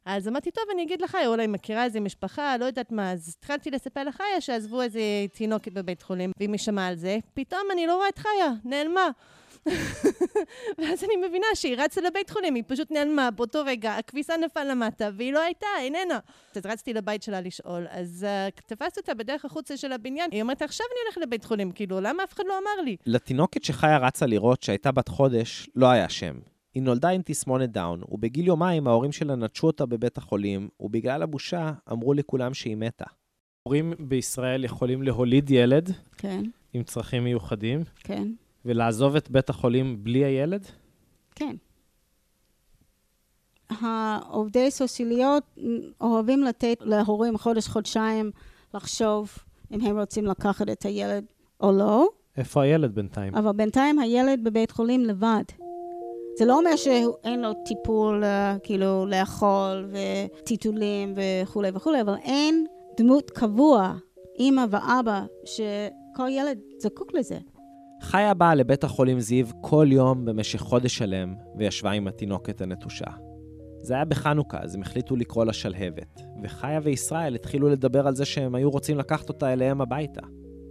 [0.05, 3.11] אז אמרתי, טוב, אני אגיד לחיה, אולי מכירה איזה משפחה, לא יודעת מה.
[3.11, 4.99] אז התחלתי לספר לחיה שעזבו איזה
[5.33, 9.09] תינוקת בבית חולים, ואם היא שמעה על זה, פתאום אני לא רואה את חיה, נעלמה.
[10.77, 15.09] ואז אני מבינה שהיא רצה לבית חולים, היא פשוט נעלמה באותו רגע, הכביסה נפל למטה,
[15.17, 16.19] והיא לא הייתה, איננה.
[16.55, 20.61] אז רצתי לבית שלה לשאול, אז uh, תפסתי אותה בדרך החוצה של הבניין, היא אומרת,
[20.61, 22.95] עכשיו אני הולכת לבית חולים, כאילו, למה אף אחד לא אמר לי?
[23.05, 26.54] לתינוקת שחיה רצה לראות שהייתה בת חודש, לא היה שם.
[26.75, 31.71] היא נולדה עם תסמונת דאון, ובגיל יומיים ההורים שלה נטשו אותה בבית החולים, ובגלל הבושה
[31.91, 33.05] אמרו לכולם שהיא מתה.
[33.63, 36.43] הורים בישראל יכולים להוליד ילד כן.
[36.73, 37.83] עם צרכים מיוחדים.
[37.97, 38.27] כן.
[38.65, 40.65] ולעזוב את בית החולים בלי הילד?
[41.35, 41.55] כן.
[43.69, 45.43] העובדי סוסיליות
[46.01, 48.31] אוהבים לתת להורים חודש-חודשיים
[48.73, 49.37] לחשוב
[49.71, 51.25] אם הם רוצים לקחת את הילד
[51.59, 52.07] או לא.
[52.37, 53.35] איפה הילד בינתיים?
[53.35, 55.43] אבל בינתיים הילד בבית חולים לבד.
[56.37, 62.65] זה לא אומר שאין לו טיפול, uh, כאילו, לאכול וטיטולים וכולי וכולי, אבל אין
[62.97, 63.93] דמות קבוע,
[64.39, 67.37] אימא ואבא, שכל ילד זקוק לזה.
[68.01, 73.05] חיה באה לבית החולים זיו כל יום במשך חודש שלם, וישבה עם התינוקת הנטושה.
[73.81, 78.25] זה היה בחנוכה, אז הם החליטו לקרוא לה שלהבת, וחיה וישראל התחילו לדבר על זה
[78.25, 80.21] שהם היו רוצים לקחת אותה אליהם הביתה.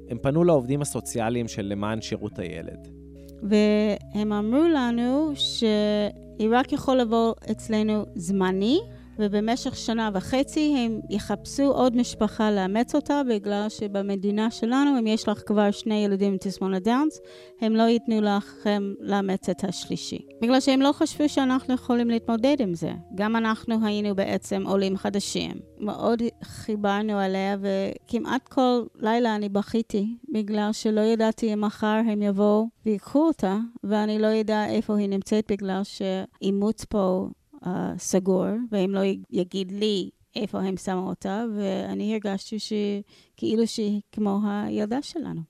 [0.09, 3.04] הם פנו לעובדים הסוציאליים של למען שירות הילד.
[3.45, 8.81] והם אמרו לנו שהיא רק יכול לבוא אצלנו זמני,
[9.19, 15.43] ובמשך שנה וחצי הם יחפשו עוד משפחה לאמץ אותה, בגלל שבמדינה שלנו, אם יש לך
[15.47, 17.21] כבר שני ילדים עם תסמונת דאונס,
[17.61, 20.19] הם לא ייתנו לכם לאמץ את השלישי.
[20.43, 22.93] בגלל שהם לא חשבו שאנחנו יכולים להתמודד עם זה.
[23.15, 25.53] גם אנחנו היינו בעצם עולים חדשים.
[25.79, 32.69] מאוד חיברנו עליה, וכמעט כל לילה אני בכיתי, בגלל שלא ידעתי אם מחר הם יבואו
[32.87, 37.27] ויקחו אותה, ואני לא יודע איפה היא נמצאת, בגלל שאימוץ פה
[37.65, 39.01] uh, סגור, והם לא
[39.31, 45.41] יגיד לי איפה הם שמו אותה, ואני הרגשתי שכאילו שהיא כמו הילדה שלנו.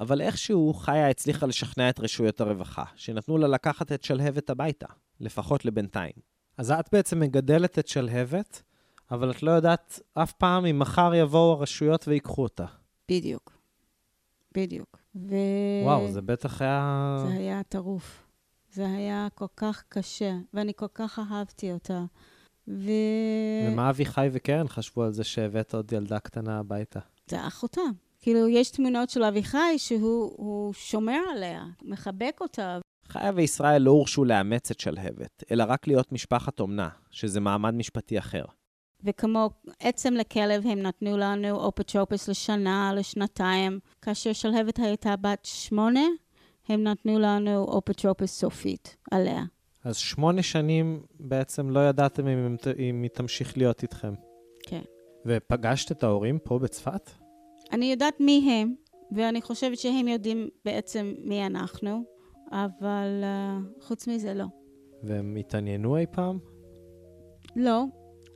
[0.00, 4.86] אבל איכשהו חיה הצליחה לשכנע את רשויות הרווחה, שנתנו לה לקחת את שלהבת הביתה,
[5.20, 6.12] לפחות לבינתיים.
[6.58, 8.62] אז את בעצם מגדלת את שלהבת,
[9.10, 12.64] אבל את לא יודעת אף פעם אם מחר יבואו הרשויות ויקחו אותה.
[13.08, 13.52] בדיוק.
[14.54, 14.98] בדיוק.
[15.16, 15.34] ו...
[15.84, 17.16] וואו, זה בטח היה...
[17.26, 18.23] זה היה טירוף.
[18.74, 22.04] זה היה כל כך קשה, ואני כל כך אהבתי אותה.
[22.68, 22.90] ו...
[23.68, 27.00] ומה אביחי וקרן חשבו על זה שהבאת עוד ילדה קטנה הביתה?
[27.26, 27.80] זה אחותה.
[28.20, 32.78] כאילו, יש תמונות של אביחי שהוא שומר עליה, מחבק אותה.
[33.08, 38.18] חיה וישראל לא הורשו לאמץ את שלהבת, אלא רק להיות משפחת אומנה, שזה מעמד משפטי
[38.18, 38.44] אחר.
[39.04, 43.78] וכמו עצם לכלב, הם נתנו לנו אופטרופוס לשנה, לשנתיים.
[44.02, 46.00] כאשר שלהבת הייתה בת שמונה,
[46.68, 49.42] הם נתנו לנו אופטרופוס סופית עליה.
[49.84, 54.14] אז שמונה שנים בעצם לא ידעתם אם, אם היא תמשיך להיות איתכם.
[54.62, 54.82] כן.
[55.26, 57.10] ופגשת את ההורים פה בצפת?
[57.72, 58.74] אני יודעת מי הם,
[59.12, 62.04] ואני חושבת שהם יודעים בעצם מי אנחנו,
[62.52, 64.44] אבל uh, חוץ מזה לא.
[65.02, 66.38] והם התעניינו אי פעם?
[67.56, 67.84] לא,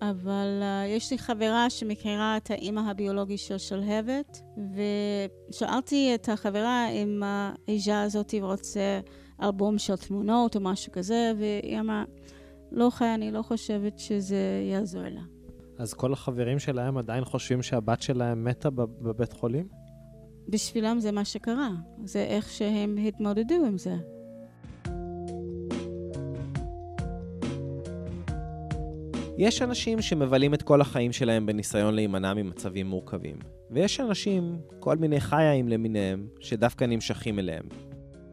[0.02, 4.42] אבל uh, יש לי חברה שמכירה את האימא הביולוגית של שלהבת,
[5.48, 9.00] ושאלתי את החברה אם האישה הזאת רוצה
[9.42, 12.04] אלבום של תמונות או משהו כזה, והיא אמרה,
[12.72, 15.22] לא חי, אני לא חושבת שזה יעזור לה.
[15.78, 19.68] אז כל החברים שלהם עדיין חושבים שהבת שלהם מתה בבית חולים?
[20.48, 21.70] בשבילם זה מה שקרה.
[22.04, 23.96] זה איך שהם התמודדו עם זה.
[29.38, 33.36] יש אנשים שמבלים את כל החיים שלהם בניסיון להימנע ממצבים מורכבים,
[33.70, 37.62] ויש אנשים, כל מיני חיים למיניהם, שדווקא נמשכים אליהם.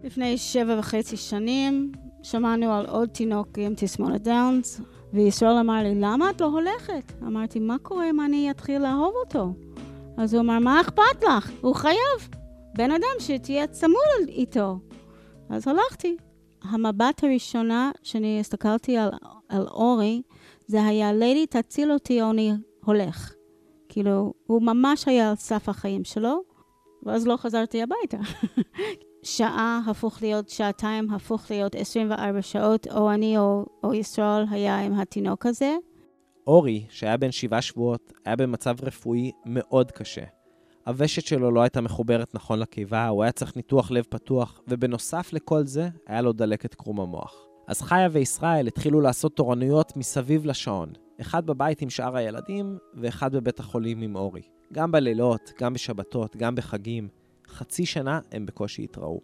[0.03, 1.91] לפני שבע וחצי שנים
[2.23, 4.81] שמענו על עוד תינוק עם תסמונת דאונס,
[5.13, 7.13] וישראל אמר לי, למה את לא הולכת?
[7.23, 9.53] אמרתי, מה קורה אם אני אתחיל לאהוב אותו?
[10.17, 11.51] אז הוא אמר, מה אכפת לך?
[11.61, 12.29] הוא חייב.
[12.77, 14.79] בן אדם שתהיה צמוד איתו.
[15.49, 16.17] אז הלכתי.
[16.63, 19.09] המבט הראשונה שאני הסתכלתי על,
[19.49, 20.21] על אורי,
[20.67, 22.51] זה היה, לידי, תציל אותי או אני
[22.85, 23.33] הולך.
[23.89, 26.41] כאילו, הוא ממש היה על סף החיים שלו,
[27.03, 28.17] ואז לא חזרתי הביתה.
[29.23, 34.99] שעה הפוך להיות שעתיים, הפוך להיות 24 שעות, או אני או, או ישראל היה עם
[34.99, 35.75] התינוק הזה.
[36.47, 40.23] אורי, שהיה בן שבעה שבועות, היה במצב רפואי מאוד קשה.
[40.87, 45.65] הוושט שלו לא הייתה מחוברת נכון לקיבה, הוא היה צריך ניתוח לב פתוח, ובנוסף לכל
[45.65, 47.45] זה, היה לו דלקת קרום המוח.
[47.67, 50.89] אז חיה וישראל התחילו לעשות תורנויות מסביב לשעון.
[51.21, 54.41] אחד בבית עם שאר הילדים, ואחד בבית החולים עם אורי.
[54.73, 57.07] גם בלילות, גם בשבתות, גם בחגים.
[57.47, 59.21] חצי שנה הם בקושי התראו.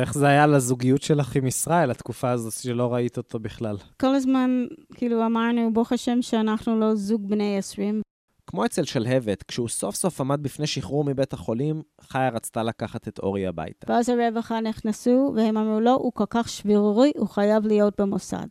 [0.00, 3.76] איך זה היה לזוגיות שלך עם ישראל, התקופה הזאת שלא ראית אותו בכלל?
[4.00, 8.02] כל הזמן, כאילו, אמרנו, ברוך השם שאנחנו לא זוג בני 20.
[8.46, 13.18] כמו אצל שלהבת, כשהוא סוף סוף עמד בפני שחרור מבית החולים, חיה רצתה לקחת את
[13.18, 13.92] אורי הביתה.
[13.92, 18.46] ואז הרווחה נכנסו, והם אמרו, לא, הוא כל כך שברירי, הוא חייב להיות במוסד.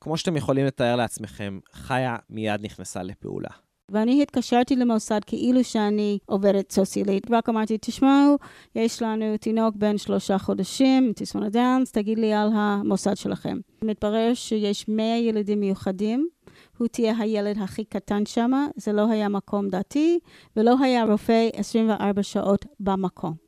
[0.00, 3.50] כמו שאתם יכולים לתאר לעצמכם, חיה מיד נכנסה לפעולה.
[3.90, 7.30] ואני התקשרתי למוסד כאילו שאני עובדת סוציאלית.
[7.30, 8.36] רק אמרתי, תשמעו,
[8.74, 13.58] יש לנו תינוק בן שלושה חודשים, תסמונת דאנס, תגיד לי על המוסד שלכם.
[13.82, 16.28] מתברר שיש 100 ילדים מיוחדים.
[16.78, 20.18] הוא תהיה הילד הכי קטן שם, זה לא היה מקום דתי,
[20.56, 23.46] ולא היה רופא 24 שעות במקום.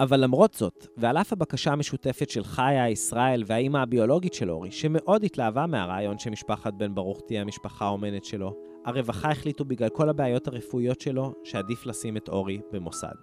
[0.00, 5.24] אבל למרות זאת, ועל אף הבקשה המשותפת של חיה, ישראל והאימא הביולוגית של אורי, שמאוד
[5.24, 8.52] התלהבה מהרעיון שמשפחת בן ברוך תהיה המשפחה האומנת שלו,
[8.84, 13.16] הרווחה החליטו בגלל כל הבעיות הרפואיות שלו, שעדיף לשים את אורי במוסד.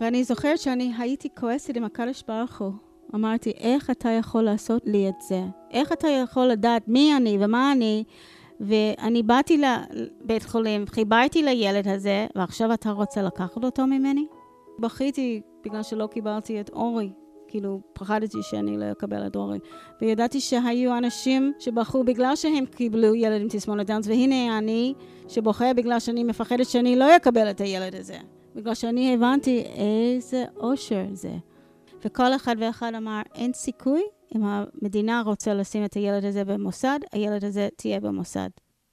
[0.00, 2.89] ואני זוכרת שאני הייתי כועסת עם הקדוש ברוך הוא.
[3.14, 5.42] אמרתי, איך אתה יכול לעשות לי את זה?
[5.70, 8.04] איך אתה יכול לדעת מי אני ומה אני?
[8.60, 14.26] ואני באתי לבית חולים, חיברתי לילד הזה, ועכשיו אתה רוצה לקחת אותו ממני?
[14.78, 17.10] בכיתי בגלל שלא קיבלתי את אורי.
[17.48, 19.58] כאילו, פחדתי שאני לא אקבל את אורי.
[20.00, 24.94] וידעתי שהיו אנשים שבחרו בגלל שהם קיבלו ילד עם תסמונת דאנס, והנה אני
[25.28, 28.16] שבוחר בגלל שאני מפחדת שאני לא אקבל את הילד הזה.
[28.56, 31.32] בגלל שאני הבנתי איזה אושר זה.
[32.04, 34.02] וכל אחד ואחד אמר, אין סיכוי,
[34.36, 38.48] אם המדינה רוצה לשים את הילד הזה במוסד, הילד הזה תהיה במוסד.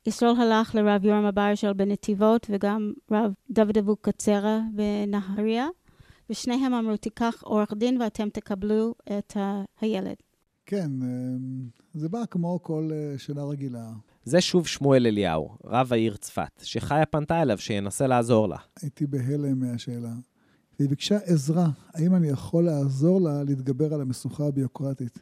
[0.06, 5.67] ישראל הלך לרב יורם אברשל בנתיבות וגם רב דוד אבוקצרה בנהריה,
[6.30, 10.15] ושניהם אמרו, תיקח עורך דין ואתם תקבלו את ה- הילד.
[10.65, 10.91] כן,
[11.93, 13.89] זה בא כמו כל שאלה רגילה.
[14.24, 18.58] זה שוב שמואל אליהו, רב העיר צפת, שחיה פנתה אליו שינסה לעזור לה.
[18.82, 20.10] הייתי בהלם מהשאלה.
[20.80, 25.20] והיא ביקשה עזרה, האם אני יכול לעזור לה להתגבר על המשוכה הביוקרטית.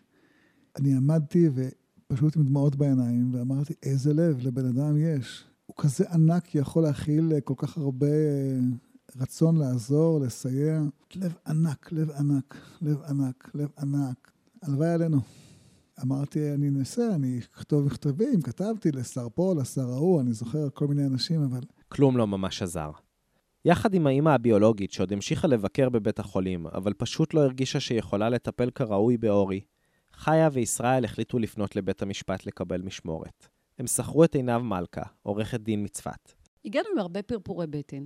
[0.76, 5.46] אני עמדתי ופשוט עם דמעות בעיניים, ואמרתי, איזה לב לבן אדם יש.
[5.66, 8.08] הוא כזה ענק, יכול להכיל כל כך הרבה
[9.16, 10.82] רצון לעזור, לסייע.
[11.16, 14.32] לב ענק, לב ענק, לב ענק, לב ענק.
[14.62, 15.20] הלוואי עלינו.
[16.02, 21.06] אמרתי, אני אנסה, אני אכתוב מכתבים, כתבתי לשר פה, לשר ההוא, אני זוכר כל מיני
[21.06, 21.62] אנשים, אבל...
[21.88, 22.92] כלום לא ממש עזר.
[23.66, 28.30] יחד עם האימא הביולוגית, שעוד המשיכה לבקר בבית החולים, אבל פשוט לא הרגישה שהיא יכולה
[28.30, 29.62] לטפל כראוי באורי,
[30.14, 33.48] חיה וישראל החליטו לפנות לבית המשפט לקבל משמורת.
[33.80, 36.34] הם שכרו את עינב מלכה, עורכת דין מצפת.
[36.66, 38.06] הגענו עם הרבה פרפורי בטן,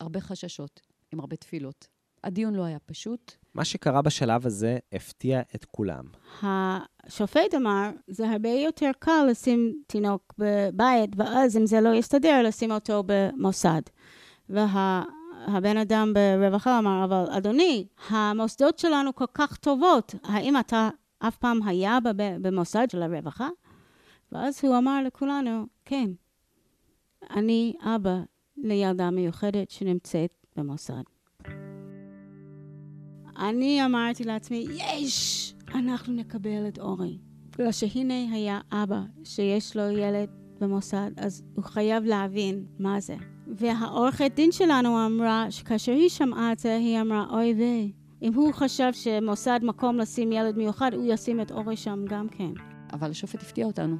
[0.00, 0.80] הרבה חששות,
[1.12, 1.88] עם הרבה תפילות.
[2.24, 3.32] הדיון לא היה פשוט.
[3.54, 6.04] מה שקרה בשלב הזה הפתיע את כולם.
[6.42, 12.70] השופט אמר, זה הרבה יותר קל לשים תינוק בבית, ואז אם זה לא יסתדר, לשים
[12.70, 13.82] אותו במוסד.
[14.50, 20.88] והבן וה, אדם ברווחה אמר, אבל אדוני, המוסדות שלנו כל כך טובות, האם אתה
[21.18, 23.48] אף פעם היה במוסד של הרווחה?
[24.32, 26.10] ואז הוא אמר לכולנו, כן,
[27.30, 28.20] אני אבא
[28.56, 31.02] לילדה מיוחדת שנמצאת במוסד.
[33.38, 35.54] אני אמרתי לעצמי, יש!
[35.74, 37.18] אנחנו נקבל את אורי.
[37.50, 43.16] בגלל שהנה היה אבא שיש לו ילד במוסד, אז הוא חייב להבין מה זה.
[43.56, 47.92] והעורכת דין שלנו אמרה שכאשר היא שמעה את זה, היא אמרה, אוי ויי.
[48.22, 52.50] אם הוא חשב שמוסד מקום לשים ילד מיוחד, הוא ישים את אורי שם גם כן.
[52.92, 53.96] אבל השופט הפתיע אותנו,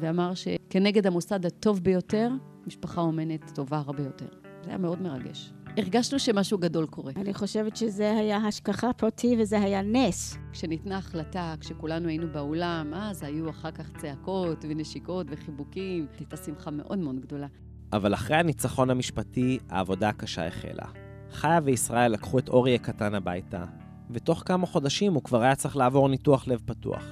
[0.00, 2.30] ואמר שכנגד המוסד הטוב ביותר,
[2.66, 4.28] משפחה אומנת טובה הרבה יותר.
[4.64, 5.52] זה היה מאוד מרגש.
[5.76, 7.12] הרגשנו שמשהו גדול קורה.
[7.16, 10.38] אני חושבת שזה היה השגחה פרטי וזה היה נס.
[10.52, 16.06] כשניתנה החלטה, כשכולנו היינו באולם, אז היו אחר כך צעקות ונשיקות וחיבוקים.
[16.18, 17.46] הייתה שמחה מאוד מאוד גדולה.
[17.92, 20.86] אבל אחרי הניצחון המשפטי, העבודה הקשה החלה.
[21.30, 23.64] חיה וישראל לקחו את אורי הקטן הביתה,
[24.10, 27.04] ותוך כמה חודשים הוא כבר היה צריך לעבור ניתוח לב פתוח.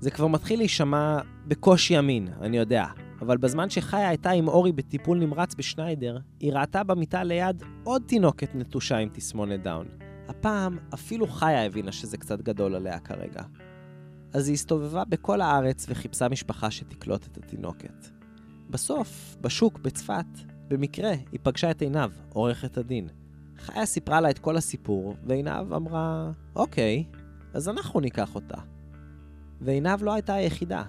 [0.00, 2.86] זה כבר מתחיל להישמע בקושי אמין, אני יודע,
[3.22, 8.54] אבל בזמן שחיה הייתה עם אורי בטיפול נמרץ בשניידר, היא ראתה במיטה ליד עוד תינוקת
[8.54, 9.86] נטושה עם תסמונת דאון.
[10.28, 13.42] הפעם אפילו חיה הבינה שזה קצת גדול עליה כרגע.
[14.32, 18.06] אז היא הסתובבה בכל הארץ וחיפשה משפחה שתקלוט את התינוקת.
[18.70, 20.26] בסוף, בשוק בצפת,
[20.68, 23.08] במקרה היא פגשה את עינב, עורכת הדין.
[23.56, 27.04] חיה סיפרה לה את כל הסיפור, ועינב אמרה, אוקיי,
[27.54, 28.58] אז אנחנו ניקח אותה.
[29.60, 30.82] ועינב לא הייתה היחידה.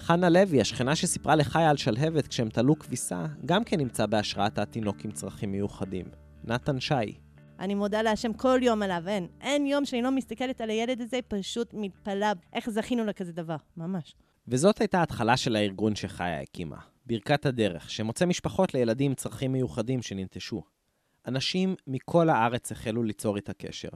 [0.00, 5.04] חנה לוי, השכנה שסיפרה לחיה על שלהבת כשהם תלו כביסה, גם כן נמצא בהשראת התינוק
[5.04, 6.06] עם צרכים מיוחדים.
[6.44, 6.94] נתן שי.
[7.58, 9.26] אני מודה להשם כל יום עליו, אין.
[9.40, 14.14] אין יום שאני לא מסתכלת על הילד הזה, פשוט מתפלא איך זכינו לכזה דבר, ממש.
[14.48, 20.02] וזאת הייתה ההתחלה של הארגון שחיה הקימה, ברכת הדרך, שמוצא משפחות לילדים עם צרכים מיוחדים
[20.02, 20.62] שננטשו.
[21.26, 23.88] אנשים מכל הארץ החלו ליצור איתה קשר.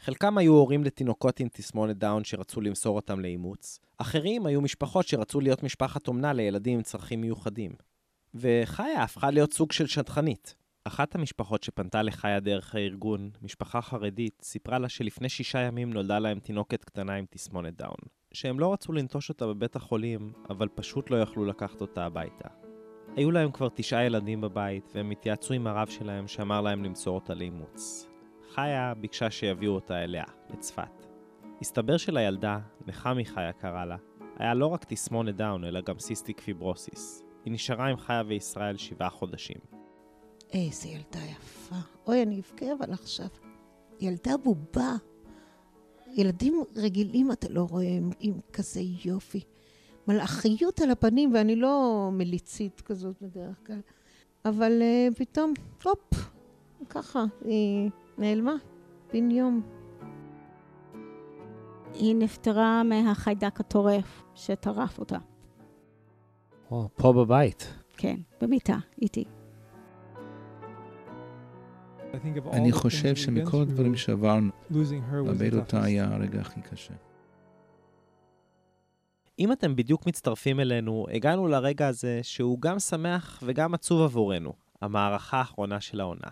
[0.00, 5.40] חלקם היו הורים לתינוקות עם תסמונת דאון שרצו למסור אותם לאימוץ, אחרים היו משפחות שרצו
[5.40, 7.72] להיות משפחת אומנה לילדים עם צרכים מיוחדים.
[8.34, 10.54] וחיה הפכה להיות סוג של שדכנית.
[10.84, 16.40] אחת המשפחות שפנתה לחיה דרך הארגון, משפחה חרדית, סיפרה לה שלפני שישה ימים נולדה להם
[16.40, 17.98] תינוקת קטנה עם תסמונת דאון.
[18.32, 22.48] שהם לא רצו לנטוש אותה בבית החולים, אבל פשוט לא יכלו לקחת אותה הביתה.
[23.16, 27.34] היו להם כבר תשעה ילדים בבית, והם התייעצו עם הרב שלהם שאמר להם למסור אותה
[27.34, 28.07] לאימוץ.
[28.58, 31.06] חיה ביקשה שיביאו אותה אליה, לצפת.
[31.60, 33.96] הסתבר שלילדה, נחמי חיה קרא לה,
[34.38, 37.22] היה לא רק תסמונת דאון, אלא גם סיסטיק פיברוסיס.
[37.44, 39.56] היא נשארה עם חיה וישראל שבעה חודשים.
[40.52, 41.76] איזה ילדה יפה.
[42.06, 43.26] אוי, אני אבכה אבל עכשיו.
[44.00, 44.92] ילדה בובה.
[46.12, 49.40] ילדים רגילים אתה לא רואה עם, עם כזה יופי.
[50.08, 53.80] מלאכיות על הפנים, ואני לא מליצית כזאת בדרך כלל.
[54.44, 55.52] אבל uh, פתאום,
[55.84, 56.30] הופ,
[56.88, 58.54] ככה, היא נעלמה,
[59.12, 59.62] בן יום.
[61.94, 65.18] היא נפטרה מהחיידק הטורף שטרף אותה.
[66.70, 67.74] או, פה בבית.
[67.96, 69.24] כן, במיטה, איתי.
[72.52, 74.50] אני חושב שמכל הדברים שעברנו,
[75.12, 76.94] לאבד אותה היה הרגע הכי קשה.
[79.38, 84.52] אם אתם בדיוק מצטרפים אלינו, הגענו לרגע הזה שהוא גם שמח וגם עצוב עבורנו,
[84.82, 86.28] המערכה האחרונה של העונה.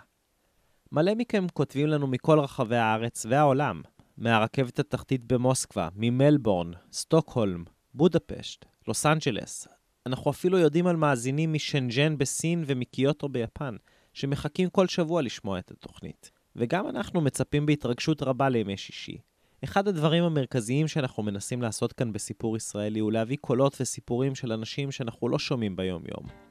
[0.92, 3.82] מלא מכם כותבים לנו מכל רחבי הארץ והעולם,
[4.18, 7.64] מהרכבת התחתית במוסקבה, ממלבורן, סטוקהולם,
[7.94, 9.68] בודפשט, לוס אנג'לס.
[10.06, 13.76] אנחנו אפילו יודעים על מאזינים משנג'ן בסין ומקיוטו ביפן,
[14.12, 16.30] שמחכים כל שבוע לשמוע את התוכנית.
[16.56, 19.18] וגם אנחנו מצפים בהתרגשות רבה לימי שישי.
[19.64, 24.92] אחד הדברים המרכזיים שאנחנו מנסים לעשות כאן בסיפור ישראלי הוא להביא קולות וסיפורים של אנשים
[24.92, 26.45] שאנחנו לא שומעים ביום-יום.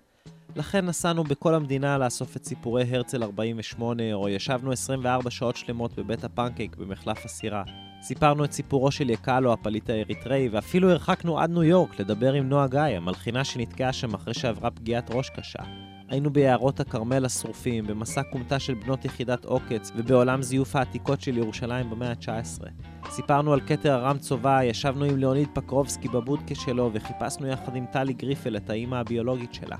[0.55, 6.23] לכן נסענו בכל המדינה לאסוף את סיפורי הרצל 48, או ישבנו 24 שעות שלמות בבית
[6.23, 7.63] הפנקייק במחלף הסירה.
[8.01, 12.67] סיפרנו את סיפורו של יקאלו, הפליט האריתראי, ואפילו הרחקנו עד ניו יורק לדבר עם נועה
[12.67, 15.63] גיא, המלחינה שנתקעה שם אחרי שעברה פגיעת ראש קשה.
[16.09, 21.89] היינו ביערות הכרמל השרופים, במסע כומתה של בנות יחידת עוקץ, ובעולם זיוף העתיקות של ירושלים
[21.89, 22.65] במאה ה-19.
[23.09, 28.13] סיפרנו על כתר הרם צובא, ישבנו עם ליאוניד פקרובסקי בבודקה שלו, וחיפשנו יחד עם טלי
[28.13, 29.77] גריפל את האימא הביולוגית שלה.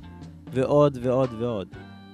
[0.56, 1.68] ועוד ועוד ועוד.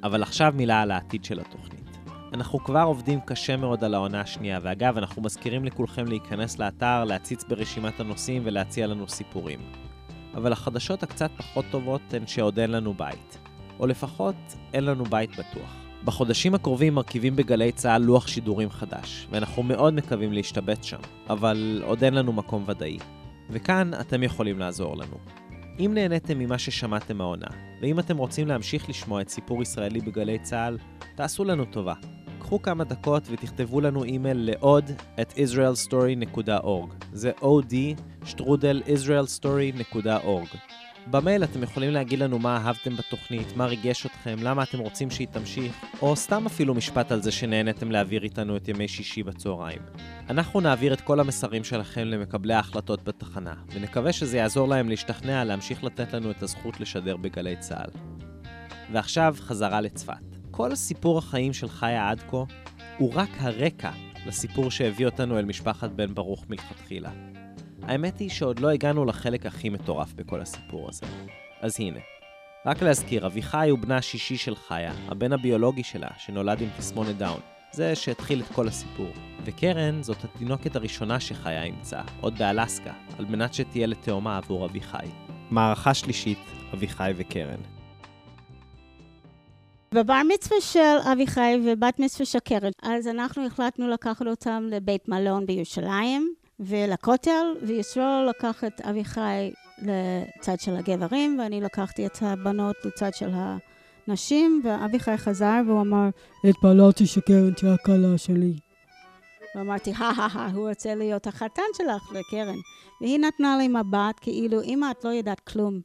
[0.03, 1.97] אבל עכשיו מילה על העתיד של התוכנית.
[2.33, 7.43] אנחנו כבר עובדים קשה מאוד על העונה השנייה, ואגב, אנחנו מזכירים לכולכם להיכנס לאתר, להציץ
[7.43, 9.59] ברשימת הנושאים ולהציע לנו סיפורים.
[10.35, 13.37] אבל החדשות הקצת פחות טובות הן שעוד אין לנו בית.
[13.79, 14.35] או לפחות,
[14.73, 15.75] אין לנו בית בטוח.
[16.03, 22.03] בחודשים הקרובים מרכיבים בגלי צה"ל לוח שידורים חדש, ואנחנו מאוד מקווים להשתבץ שם, אבל עוד
[22.03, 22.97] אין לנו מקום ודאי.
[23.49, 25.17] וכאן אתם יכולים לעזור לנו.
[25.79, 30.77] אם נהניתם ממה ששמעתם מהעונה, ואם אתם רוצים להמשיך לשמוע את סיפור ישראלי בגלי צה"ל,
[31.15, 31.93] תעשו לנו טובה.
[32.39, 37.05] קחו כמה דקות ותכתבו לנו אימייל לעוד את israelstory.org.
[37.13, 37.73] זה od
[38.25, 40.57] שטרודל israelstory.org.
[41.07, 45.27] במייל אתם יכולים להגיד לנו מה אהבתם בתוכנית, מה ריגש אתכם, למה אתם רוצים שהיא
[45.27, 49.81] תמשיך, או סתם אפילו משפט על זה שנהניתם להעביר איתנו את ימי שישי בצהריים.
[50.29, 55.83] אנחנו נעביר את כל המסרים שלכם למקבלי ההחלטות בתחנה, ונקווה שזה יעזור להם להשתכנע להמשיך
[55.83, 57.89] לתת לנו את הזכות לשדר בגלי צה"ל.
[58.91, 60.13] ועכשיו חזרה לצפת.
[60.51, 62.43] כל סיפור החיים של חיה עד כה
[62.97, 63.91] הוא רק הרקע
[64.25, 67.30] לסיפור שהביא אותנו אל משפחת בן ברוך מלכתחילה.
[67.83, 71.05] האמת היא שעוד לא הגענו לחלק הכי מטורף בכל הסיפור הזה.
[71.61, 71.99] אז הנה.
[72.65, 77.39] רק להזכיר, אביחי הוא בנה השישי של חיה, הבן הביולוגי שלה, שנולד עם תסמונת דאון.
[77.71, 79.09] זה שהתחיל את כל הסיפור.
[79.43, 85.07] וקרן זאת התינוקת הראשונה שחיה אימצה, עוד באלסקה, על מנת שתהיה לתאומה עבור אביחי.
[85.51, 86.39] מערכה שלישית,
[86.73, 87.59] אביחי וקרן.
[89.93, 95.45] בבר מצווה של אביחי ובת מצווה של קרן, אז אנחנו החלטנו לקחת אותם לבית מלון
[95.45, 99.51] בירושלים, ולכותל, וישראל לקח את אביחי
[99.81, 103.29] לצד של הגברים, ואני לקחתי את הבנות לצד של
[104.07, 106.09] הנשים, ואביחי חזר והוא אמר,
[106.43, 108.53] התפללתי שקרן תהיה הכלה שלי.
[109.55, 112.57] ואמרתי, הא הוא רוצה להיות החתן שלך לקרן.
[113.01, 115.81] והיא נתנה לי מבט כאילו, אמא, את לא יודעת כלום.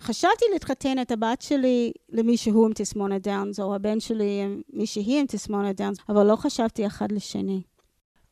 [0.00, 5.26] חשבתי להתחתן את הבת שלי למישהו עם תסמונת דאונס, או הבן שלי עם מישהי עם
[5.26, 7.62] תסמונת דאונס, אבל לא חשבתי אחד לשני.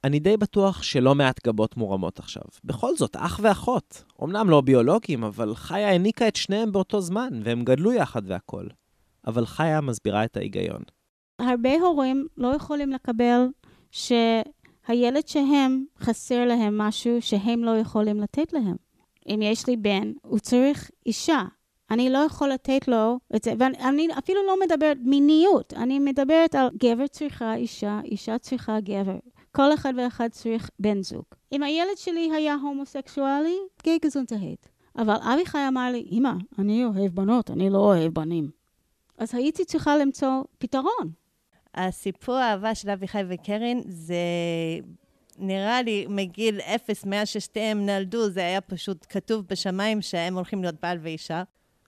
[0.04, 2.42] אני די בטוח שלא מעט גבות מורמות עכשיו.
[2.64, 4.04] בכל זאת, אח ואחות.
[4.22, 8.68] אמנם לא ביולוגים, אבל חיה העניקה את שניהם באותו זמן, והם גדלו יחד והכול.
[9.26, 10.82] אבל חיה מסבירה את ההיגיון.
[11.38, 13.46] הרבה הורים לא יכולים לקבל
[13.90, 18.76] שהילד שהם, חסר להם משהו שהם לא יכולים לתת להם.
[19.28, 21.42] אם יש לי בן, הוא צריך אישה.
[21.90, 26.68] אני לא יכול לתת לו את זה, ואני אפילו לא מדברת מיניות, אני מדברת על
[26.78, 29.18] גבר צריכה אישה, אישה צריכה גבר.
[29.52, 31.24] כל אחד ואחד צריך בן זוג.
[31.52, 34.68] אם הילד שלי היה הומוסקסואלי, גיי גזונטהית.
[34.96, 38.50] אבל אביחי אמר לי, אמא, אני אוהב בנות, אני לא אוהב בנים.
[39.18, 41.12] אז הייתי צריכה למצוא פתרון.
[41.74, 44.14] הסיפור האהבה של אביחי וקרן זה
[45.38, 50.76] נראה לי מגיל אפס, מאז ששתיהם נולדו, זה היה פשוט כתוב בשמיים שהם הולכים להיות
[50.82, 51.42] בעל ואישה.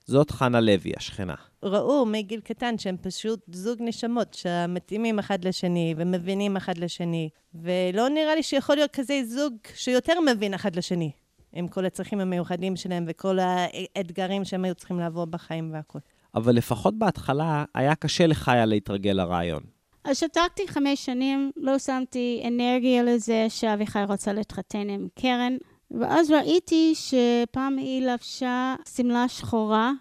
[0.06, 1.34] זאת חנה לוי, השכנה.
[1.64, 7.28] ראו מגיל קטן שהם פשוט זוג נשמות שמתאימים אחד לשני ומבינים אחד לשני.
[7.54, 11.10] ולא נראה לי שיכול להיות כזה זוג שיותר מבין אחד לשני,
[11.52, 16.00] עם כל הצרכים המיוחדים שלהם וכל האתגרים שהם היו צריכים לעבור בחיים והכול.
[16.34, 19.62] אבל לפחות בהתחלה היה קשה לחיה להתרגל לרעיון.
[20.04, 25.56] אז שתקתי חמש שנים, לא שמתי אנרגיה לזה שאביחי רוצה להתחתן עם קרן.
[25.90, 29.92] ואז ראיתי שפעם היא לבשה שמלה שחורה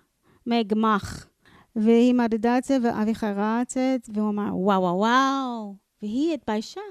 [0.47, 1.27] מגמח,
[1.75, 6.81] והיא מדדה את זה, ואביחי ראה את זה, והוא אמר, וואו, וואו, וואו, והיא התביישה,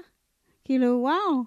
[0.63, 1.43] כאילו, וואו.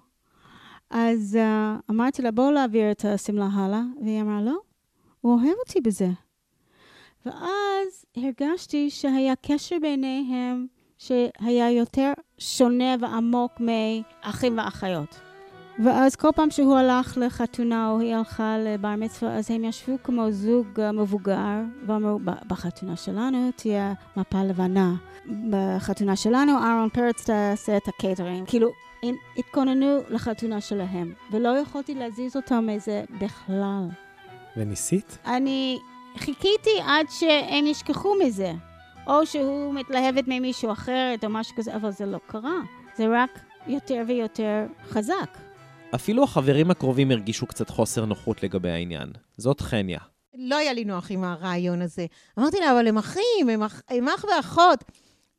[0.89, 4.57] אז uh, אמרתי לה, בואו להעביר את השמלה הלאה, והיא אמרה, לא,
[5.21, 6.09] הוא אוהב אותי בזה.
[7.25, 10.67] ואז הרגשתי שהיה קשר ביניהם
[10.97, 15.26] שהיה יותר שונה ועמוק מאחים ואחיות.
[15.83, 20.31] ואז כל פעם שהוא הלך לחתונה או היא הלכה לבר מצווה, אז הם ישבו כמו
[20.31, 24.93] זוג מבוגר ואמרו, בחתונה שלנו תהיה מפה לבנה.
[25.49, 28.45] בחתונה שלנו אהרון פרץ תעשה את הקייטרים.
[28.45, 28.69] כאילו,
[29.03, 33.87] הם התכוננו לחתונה שלהם, ולא יכולתי להזיז אותם מזה בכלל.
[34.57, 35.17] וניסית?
[35.25, 35.77] אני
[36.17, 38.53] חיכיתי עד שהם ישכחו מזה.
[39.07, 42.59] או שהוא מתלהבת ממישהו אחרת או משהו כזה, אבל זה לא קרה.
[42.95, 45.46] זה רק יותר ויותר חזק.
[45.95, 49.09] אפילו החברים הקרובים הרגישו קצת חוסר נוחות לגבי העניין.
[49.37, 49.99] זאת חניה.
[50.35, 52.05] לא היה לי נוח עם הרעיון הזה.
[52.39, 54.83] אמרתי לה, אבל הם אחים, הם אח, הם אח ואחות.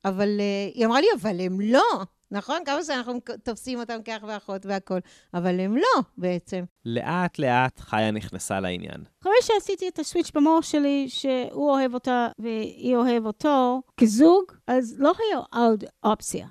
[0.04, 2.04] אבל uh, היא אמרה לי, אבל הם לא.
[2.30, 2.58] נכון?
[2.66, 5.00] כמה שאנחנו תופסים אותם כאח ואחות והכול.
[5.34, 6.64] אבל הם לא, בעצם.
[6.84, 9.04] לאט לאט חיה נכנסה לעניין.
[9.22, 15.12] אחרי שעשיתי את הסוויץ' במוח שלי, שהוא אוהב אותה והיא אוהב אותו כזוג, אז לא
[15.18, 16.46] היה עוד אופציה.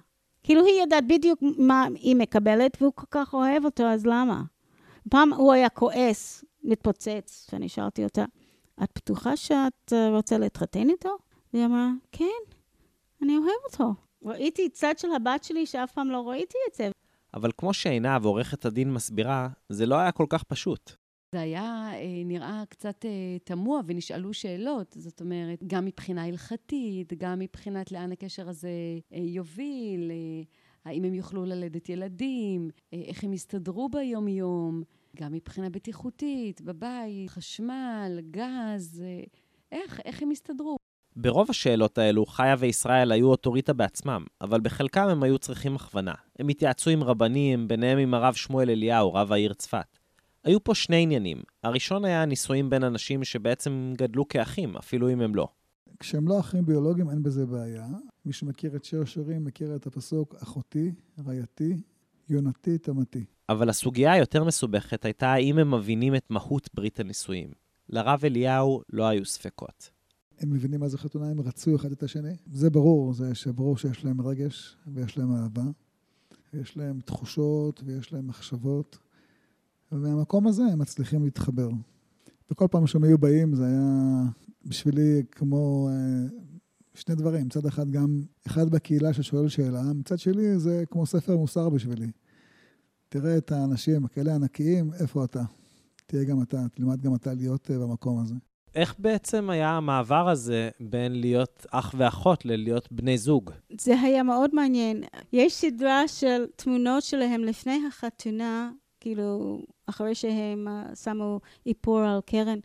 [0.47, 4.43] כאילו היא יודעת בדיוק מה היא מקבלת, והוא כל כך אוהב אותו, אז למה?
[5.09, 8.25] פעם הוא היה כועס, מתפוצץ, ואני שאלתי אותה,
[8.83, 11.17] את בטוחה שאת אה, רוצה להתחתן איתו?
[11.53, 12.25] והיא אמרה, כן,
[13.21, 13.93] אני אוהב אותו.
[14.23, 16.89] ראיתי צד של הבת שלי שאף פעם לא ראיתי את זה.
[17.33, 20.91] אבל כמו שעינב, עורכת הדין, מסבירה, זה לא היה כל כך פשוט.
[21.31, 27.39] זה היה אה, נראה קצת אה, תמוה ונשאלו שאלות, זאת אומרת, גם מבחינה הלכתית, גם
[27.39, 28.69] מבחינת לאן הקשר הזה
[29.13, 30.43] אה, יוביל, אה,
[30.85, 34.83] האם הם יוכלו ללדת ילדים, אה, איך הם יסתדרו ביום-יום,
[35.15, 39.23] גם מבחינה בטיחותית, בבית, חשמל, גז, אה,
[39.71, 40.77] איך, איך הם יסתדרו.
[41.15, 46.13] ברוב השאלות האלו, חיה וישראל היו אוטוריטה בעצמם, אבל בחלקם הם היו צריכים הכוונה.
[46.39, 49.97] הם התייעצו עם רבנים, ביניהם עם הרב שמואל אליהו, רב העיר צפת.
[50.43, 51.37] היו פה שני עניינים.
[51.63, 55.47] הראשון היה נישואים בין אנשים שבעצם גדלו כאחים, אפילו אם הם לא.
[55.99, 57.87] כשהם לא אחים ביולוגיים אין בזה בעיה.
[58.25, 60.91] מי שמכיר את שיר השירים מכיר את הפסוק אחותי,
[61.25, 61.77] רעייתי,
[62.29, 63.25] יונתי, תמתי.
[63.49, 67.51] אבל הסוגיה היותר מסובכת הייתה האם הם מבינים את מהות ברית הנישואים.
[67.89, 69.89] לרב אליהו לא היו ספקות.
[70.39, 72.35] הם מבינים מה זה חתונה, הם רצו אחד את השני.
[72.51, 75.63] זה ברור, זה שברור שיש להם רגש ויש להם אהבה,
[76.53, 78.97] ויש להם תחושות ויש להם מחשבות,
[79.91, 81.69] ומהמקום הזה הם מצליחים להתחבר.
[82.51, 84.23] וכל פעם שהם היו באים זה היה
[84.65, 86.27] בשבילי כמו אה,
[86.93, 87.45] שני דברים.
[87.45, 92.07] מצד אחד גם אחד בקהילה ששואל שאלה, מצד שלי זה כמו ספר מוסר בשבילי.
[93.09, 95.43] תראה את האנשים, הכאלה ענקיים, איפה אתה?
[96.05, 98.35] תהיה גם אתה, תלמד גם אתה להיות אה, במקום הזה.
[98.75, 103.51] איך בעצם היה המעבר הזה בין להיות אח ואחות ללהיות בני זוג?
[103.81, 105.03] זה היה מאוד מעניין.
[105.33, 112.59] יש סדרה של תמונות שלהם לפני החתונה, כאילו, אחרי שהם uh, שמו איפור על קרן,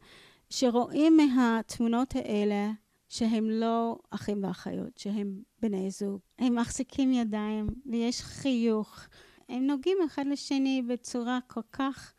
[0.51, 2.71] שרואים מהתמונות האלה
[3.09, 6.21] שהם לא אחים ואחיות, שהם בני זוג.
[6.39, 9.01] הם מחזיקים ידיים ויש חיוך.
[9.49, 12.13] הם נוגעים אחד לשני בצורה כל כך...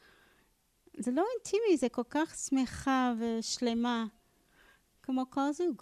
[0.97, 4.05] זה לא אינטימי, זה כל כך שמחה ושלמה,
[5.03, 5.81] כמו כל זוג.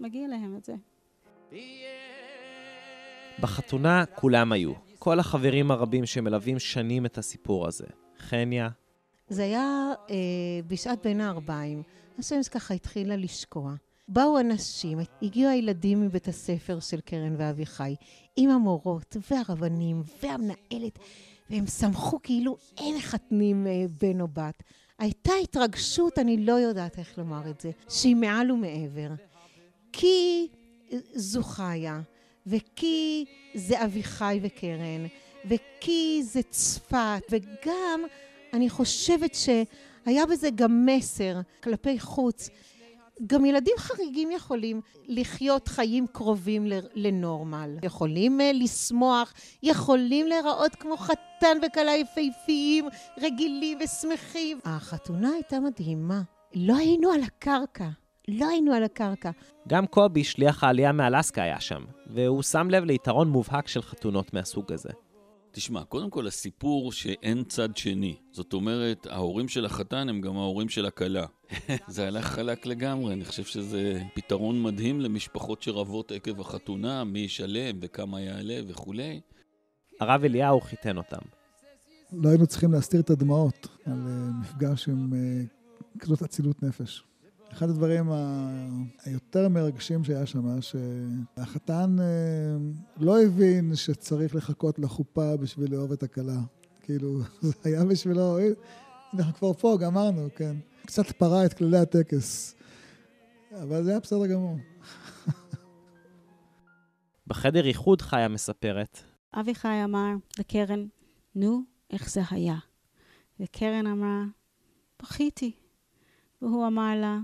[0.00, 0.74] מגיע להם את זה.
[3.40, 4.72] בחתונה כולם היו.
[4.98, 7.86] כל החברים הרבים שמלווים שנים את הסיפור הזה.
[8.18, 8.68] חניה.
[9.28, 10.16] זה היה אה,
[10.66, 11.82] בשעת בין הערביים.
[12.18, 13.74] הסמס ככה התחילה לשקוע.
[14.08, 17.94] באו אנשים, הגיעו הילדים מבית הספר של קרן ואביחי,
[18.36, 20.98] עם המורות והרבנים והמנהלת.
[21.50, 24.62] והם שמחו כאילו אין מחתנים אה, בן או בת.
[24.98, 29.10] הייתה התרגשות, אני לא יודעת איך לומר את זה, שהיא מעל ומעבר.
[29.92, 30.48] כי
[31.14, 32.00] זו חיה,
[32.46, 33.24] וכי
[33.54, 35.06] זה אביחי וקרן,
[35.44, 38.00] וכי זה צפת, וגם
[38.52, 42.50] אני חושבת שהיה בזה גם מסר כלפי חוץ.
[43.26, 47.70] גם ילדים חריגים יכולים לחיות חיים קרובים לנורמל.
[47.82, 49.32] יכולים אה, לשמוח,
[49.62, 52.88] יכולים להיראות כמו חתן וכלה יפהפיים,
[53.18, 54.58] רגילים ושמחים.
[54.64, 56.22] החתונה הייתה מדהימה.
[56.54, 57.88] לא היינו על הקרקע.
[58.28, 59.30] לא היינו על הקרקע.
[59.68, 64.72] גם קובי, שליח העלייה מאלסקה, היה שם, והוא שם לב ליתרון מובהק של חתונות מהסוג
[64.72, 64.90] הזה.
[65.50, 68.16] תשמע, קודם כל הסיפור שאין צד שני.
[68.32, 71.26] זאת אומרת, ההורים של החתן הם גם ההורים של הכלה.
[71.88, 77.78] זה הלך חלק לגמרי, אני חושב שזה פתרון מדהים למשפחות שרבות עקב החתונה, מי ישלם
[77.80, 79.20] וכמה יעלה וכולי.
[80.00, 81.22] הרב אליהו חיתן אותם.
[82.12, 85.42] לא היינו צריכים להסתיר את הדמעות על אה, מפגש עם אה,
[85.98, 87.04] כזאת אצילות נפש.
[87.52, 88.10] אחד הדברים
[89.04, 92.56] היותר מרגשים שהיה שם, שהחתן אה,
[92.96, 96.40] לא הבין שצריך לחכות לחופה בשביל לאהוב את הכלה.
[96.82, 98.38] כאילו, זה היה בשבילו,
[99.14, 100.56] אנחנו כבר פה, גמרנו, כן.
[100.86, 102.54] קצת פרה את כללי הטקס.
[103.62, 104.56] אבל זה היה בסדר גמור.
[107.26, 108.98] בחדר איחוד חיה מספרת.
[109.34, 110.86] אביחי אמר לקרן,
[111.34, 112.56] נו, איך זה היה?
[113.40, 114.22] וקרן אמרה,
[115.02, 115.52] בכיתי.
[116.42, 117.18] והוא אמר לה,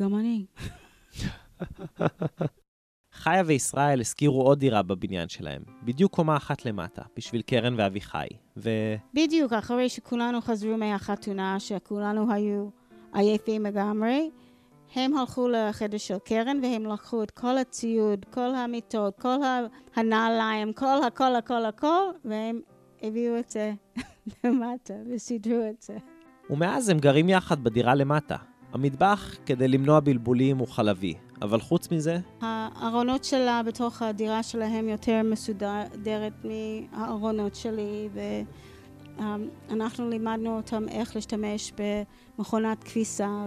[0.00, 0.46] גם אני.
[3.12, 8.26] חיה וישראל הזכירו עוד דירה בבניין שלהם, בדיוק קומה אחת למטה, בשביל קרן ואביחי,
[8.56, 8.70] ו...
[9.14, 12.68] בדיוק, אחרי שכולנו חזרו מהחתונה, שכולנו היו
[13.12, 14.30] עייפים לגמרי,
[14.94, 19.36] הם הלכו לחדר של קרן והם לקחו את כל הציוד, כל המיטות, כל
[19.96, 22.60] הנעליים, כל הכל הכל הכל, והם
[23.02, 23.72] הביאו את זה
[24.44, 25.96] למטה וסידרו את זה.
[26.50, 28.36] ומאז הם גרים יחד בדירה למטה,
[28.74, 32.18] המטבח, כדי למנוע בלבולים, הוא חלבי, אבל חוץ מזה...
[32.40, 38.08] הארונות שלה בתוך הדירה שלהם יותר מסודרת מהארונות שלי,
[39.68, 41.72] ואנחנו לימדנו אותם איך להשתמש
[42.38, 43.46] במכונת כביסה,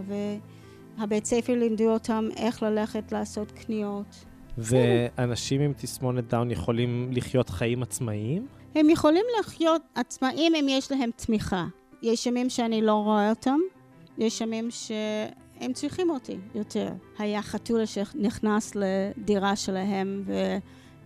[0.98, 4.26] והבית ספר לימדו אותם איך ללכת לעשות קניות.
[4.58, 8.48] ואנשים עם תסמונת דאון יכולים לחיות חיים עצמאיים?
[8.76, 11.66] הם יכולים לחיות עצמאיים אם יש להם תמיכה.
[12.02, 13.58] יש ימים שאני לא רואה אותם,
[14.18, 16.90] יש ימים שהם צריכים אותי יותר.
[17.20, 20.24] היה חתולה שנכנס לדירה שלהם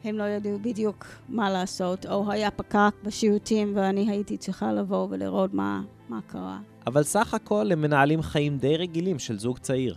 [0.03, 5.53] והם לא ידעו בדיוק מה לעשות, או היה פקק בשירותים ואני הייתי צריכה לבוא ולראות
[5.53, 6.59] מה, מה קרה.
[6.87, 9.95] אבל סך הכל הם מנהלים חיים די רגילים של זוג צעיר.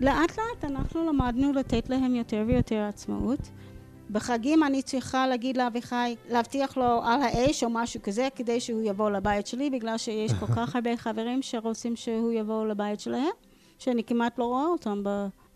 [0.00, 3.50] לאט לאט אנחנו למדנו לתת להם יותר ויותר עצמאות.
[4.10, 9.10] בחגים אני צריכה להגיד לאביחי, להבטיח לו על האש או משהו כזה, כדי שהוא יבוא
[9.10, 13.32] לבית שלי, בגלל שיש כל כך הרבה חברים שרוצים שהוא יבוא לבית שלהם,
[13.78, 15.02] שאני כמעט לא רואה אותם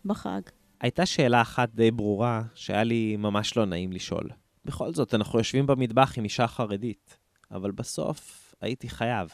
[0.05, 0.41] בחג.
[0.81, 4.29] הייתה שאלה אחת די ברורה, שהיה לי ממש לא נעים לשאול.
[4.65, 7.17] בכל זאת, אנחנו יושבים במטבח עם אישה חרדית,
[7.51, 9.29] אבל בסוף הייתי חייב.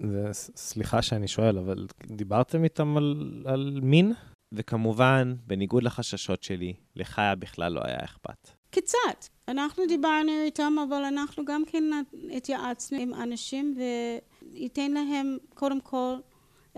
[0.00, 4.12] וסליחה שאני שואל, אבל דיברתם איתם על, על מין?
[4.52, 8.50] וכמובן, בניגוד לחששות שלי, לחיה בכלל לא היה אכפת.
[8.70, 9.26] קצת.
[9.48, 11.84] אנחנו דיברנו איתם, אבל אנחנו גם כן
[12.36, 13.76] התייעצנו עם אנשים
[14.52, 16.14] וייתן להם קודם כל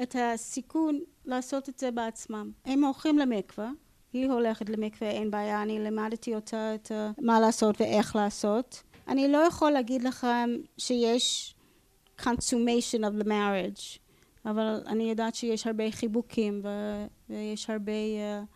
[0.03, 2.51] את הסיכון לעשות את זה בעצמם.
[2.64, 3.71] הם הולכים למקווה,
[4.12, 8.83] היא הולכת למקווה, אין בעיה, אני לימדתי אותה את מה לעשות ואיך לעשות.
[9.09, 11.55] אני לא יכול להגיד לכם שיש
[12.21, 13.99] consummation of the marriage,
[14.45, 18.47] אבל אני יודעת שיש הרבה חיבוקים ו- ויש הרבה uh,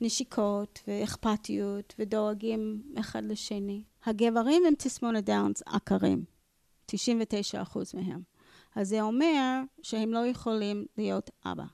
[0.00, 3.82] נשיקות ואכפתיות ודואגים אחד לשני.
[4.04, 6.24] הגברים עם תסמונת דאונס עקרים,
[6.90, 6.94] 99%
[7.94, 8.22] מהם.
[8.76, 11.64] אז זה אומר שהם לא יכולים להיות אבא.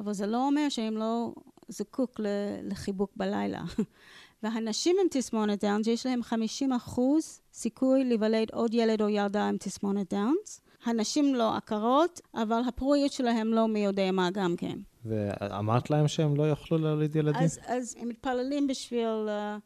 [0.00, 1.34] אבל זה לא אומר שהם לא
[1.68, 2.20] זקוק
[2.62, 3.62] לחיבוק בלילה.
[4.42, 9.56] והנשים עם תסמונת דאונס, יש להם 50 אחוז סיכוי להיוולד עוד ילד או ילדה עם
[9.56, 10.60] תסמונת דאונס.
[10.86, 14.78] הנשים לא עקרות, אבל הפוריות שלהם לא מי יודע מה גם כן.
[15.04, 17.42] ואמרת להם שהם לא יוכלו להוליד ילדים?
[17.42, 19.60] אז, אז הם מתפללים בשביל uh,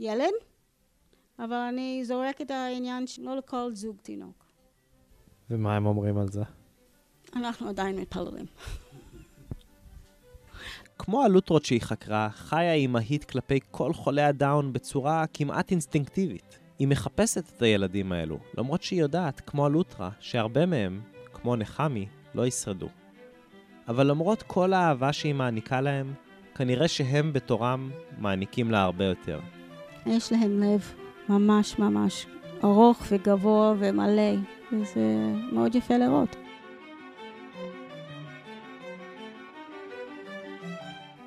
[0.00, 0.32] ילד,
[1.38, 4.44] אבל אני זורק את העניין שלא לכל זוג תינוק.
[5.50, 6.42] ומה הם אומרים על זה?
[7.36, 8.46] אנחנו עדיין מתפללים.
[10.98, 16.63] כמו הלוטרות שהיא חקרה, חיה אימהית כלפי כל חולי הדאון בצורה כמעט אינסטינקטיבית.
[16.78, 21.00] היא מחפשת את הילדים האלו, למרות שהיא יודעת, כמו הלוטרה, שהרבה מהם,
[21.32, 22.88] כמו נחמי, לא ישרדו.
[23.88, 26.14] אבל למרות כל האהבה שהיא מעניקה להם,
[26.54, 29.40] כנראה שהם בתורם מעניקים לה הרבה יותר.
[30.06, 30.92] יש להם לב
[31.28, 32.26] ממש ממש
[32.64, 34.32] ארוך וגבוה ומלא,
[34.72, 35.02] וזה
[35.52, 36.36] מאוד יפה לראות.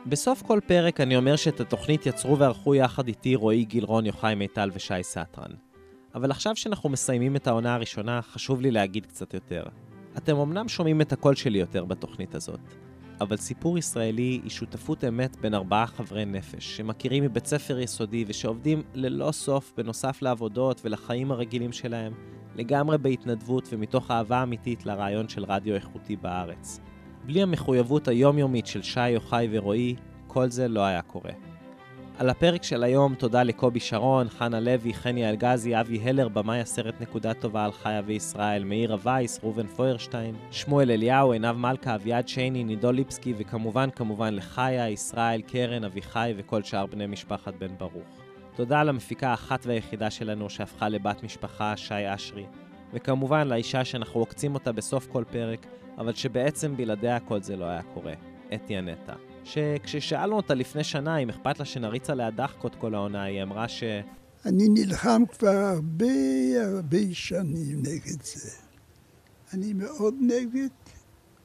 [0.09, 4.69] בסוף כל פרק אני אומר שאת התוכנית יצרו וערכו יחד איתי רועי גילרון, יוחאי מיטל
[4.73, 5.51] ושי סטרן.
[6.15, 9.63] אבל עכשיו שאנחנו מסיימים את העונה הראשונה, חשוב לי להגיד קצת יותר.
[10.17, 12.59] אתם אמנם שומעים את הקול שלי יותר בתוכנית הזאת,
[13.21, 18.83] אבל סיפור ישראלי היא שותפות אמת בין ארבעה חברי נפש, שמכירים מבית ספר יסודי ושעובדים
[18.93, 22.13] ללא סוף בנוסף לעבודות ולחיים הרגילים שלהם,
[22.55, 26.79] לגמרי בהתנדבות ומתוך אהבה אמיתית לרעיון של רדיו איכותי בארץ.
[27.27, 29.95] בלי המחויבות היומיומית של שי, יוחאי ורועי,
[30.27, 31.31] כל זה לא היה קורה.
[32.17, 37.01] על הפרק של היום תודה לקובי שרון, חנה לוי, חני אלגזי, אבי הלר, במאי הסרט
[37.01, 42.63] נקודה טובה על חיה וישראל, מאירה וייס, ראובן פוירשטיין, שמואל אליהו, עינב מלכה, אביעד שייני,
[42.63, 48.21] נידו ליפסקי, וכמובן כמובן לחיה, ישראל, קרן, אביחי וכל שאר בני משפחת בן ברוך.
[48.55, 52.45] תודה למפיקה האחת והיחידה שלנו שהפכה לבת משפחה, שי אשרי,
[52.93, 55.65] וכמובן לאישה שאנחנו עוקצים אותה בסוף כל פרק,
[55.97, 58.13] אבל שבעצם בלעדיה כל זה לא היה קורה,
[58.53, 59.13] אתי הנטע.
[59.43, 63.83] שכששאלנו אותה לפני שנה אם אכפת לה שנריץ עליה דחקות כל העונה, היא אמרה ש...
[64.45, 66.05] אני נלחם כבר הרבה
[66.65, 68.49] הרבה שנים נגד זה.
[69.53, 70.69] אני מאוד נגד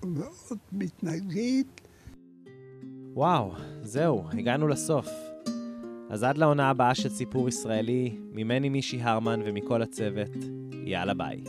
[0.03, 1.65] ומאוד מתנגד.
[3.15, 5.09] וואו, זהו, הגענו לסוף.
[6.11, 10.31] אז עד לעונה הבאה של סיפור ישראלי, ממני מישי הרמן ומכל הצוות,
[10.85, 11.41] יאללה ביי.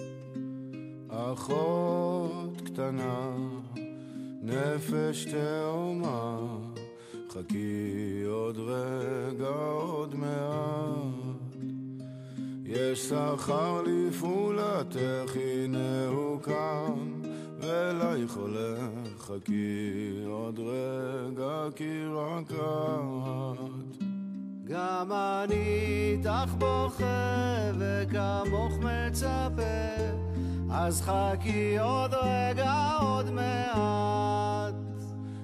[1.09, 3.35] אחות קטנה
[4.41, 6.37] נפש תאומה,
[7.29, 11.55] חכי עוד רגע, עוד מעט.
[12.65, 17.21] יש שכר לפעולתך, הנה הוא כאן,
[17.59, 24.02] ואלייך הולך, חכי עוד רגע, כי רק את.
[24.67, 29.61] גם אני איתך בוכה, וכמוך מצפה,
[30.71, 34.73] אז חכי עוד רגע, עוד מעט.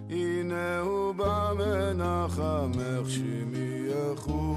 [0.09, 4.55] הנה הוא בא מנחמך שמי יחו,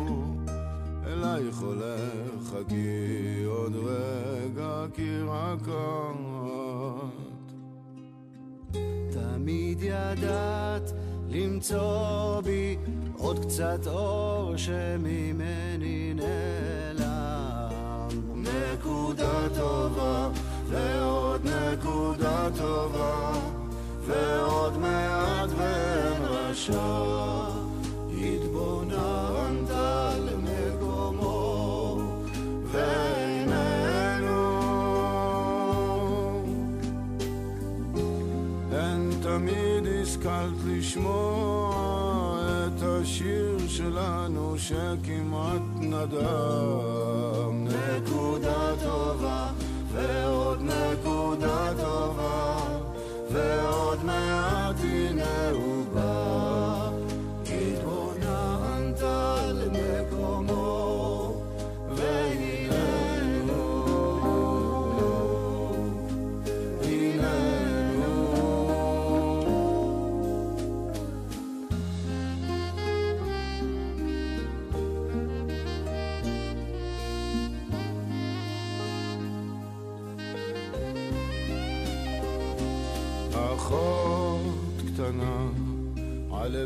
[1.06, 7.31] אלייך הולך, חכי עוד רגע, כי רק את.
[9.10, 10.92] תמיד ידעת
[11.28, 12.76] למצוא בי
[13.18, 18.08] עוד קצת אור שממני נעלם.
[18.36, 20.28] נקודה טובה
[20.68, 23.32] ועוד נקודה טובה
[24.06, 27.48] ועוד מעט ואין רשע
[28.20, 29.70] התבוננת
[30.18, 30.71] למקומו
[40.22, 41.74] השכלת לשמוע
[42.66, 47.66] את השיר שלנו שכמעט נדם.
[47.66, 49.46] נקודה טובה
[49.92, 52.56] ועוד נקודה טובה
[53.32, 54.31] ועוד מעט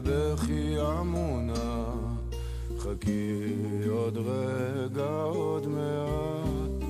[0.07, 1.85] בכי אמונה,
[2.79, 3.53] חכי
[3.91, 6.83] עוד רגע, עוד מעט.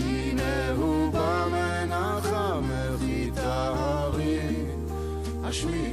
[0.00, 4.40] הנה הוא בא מנחמך איתה הרי,
[5.44, 5.91] השמיע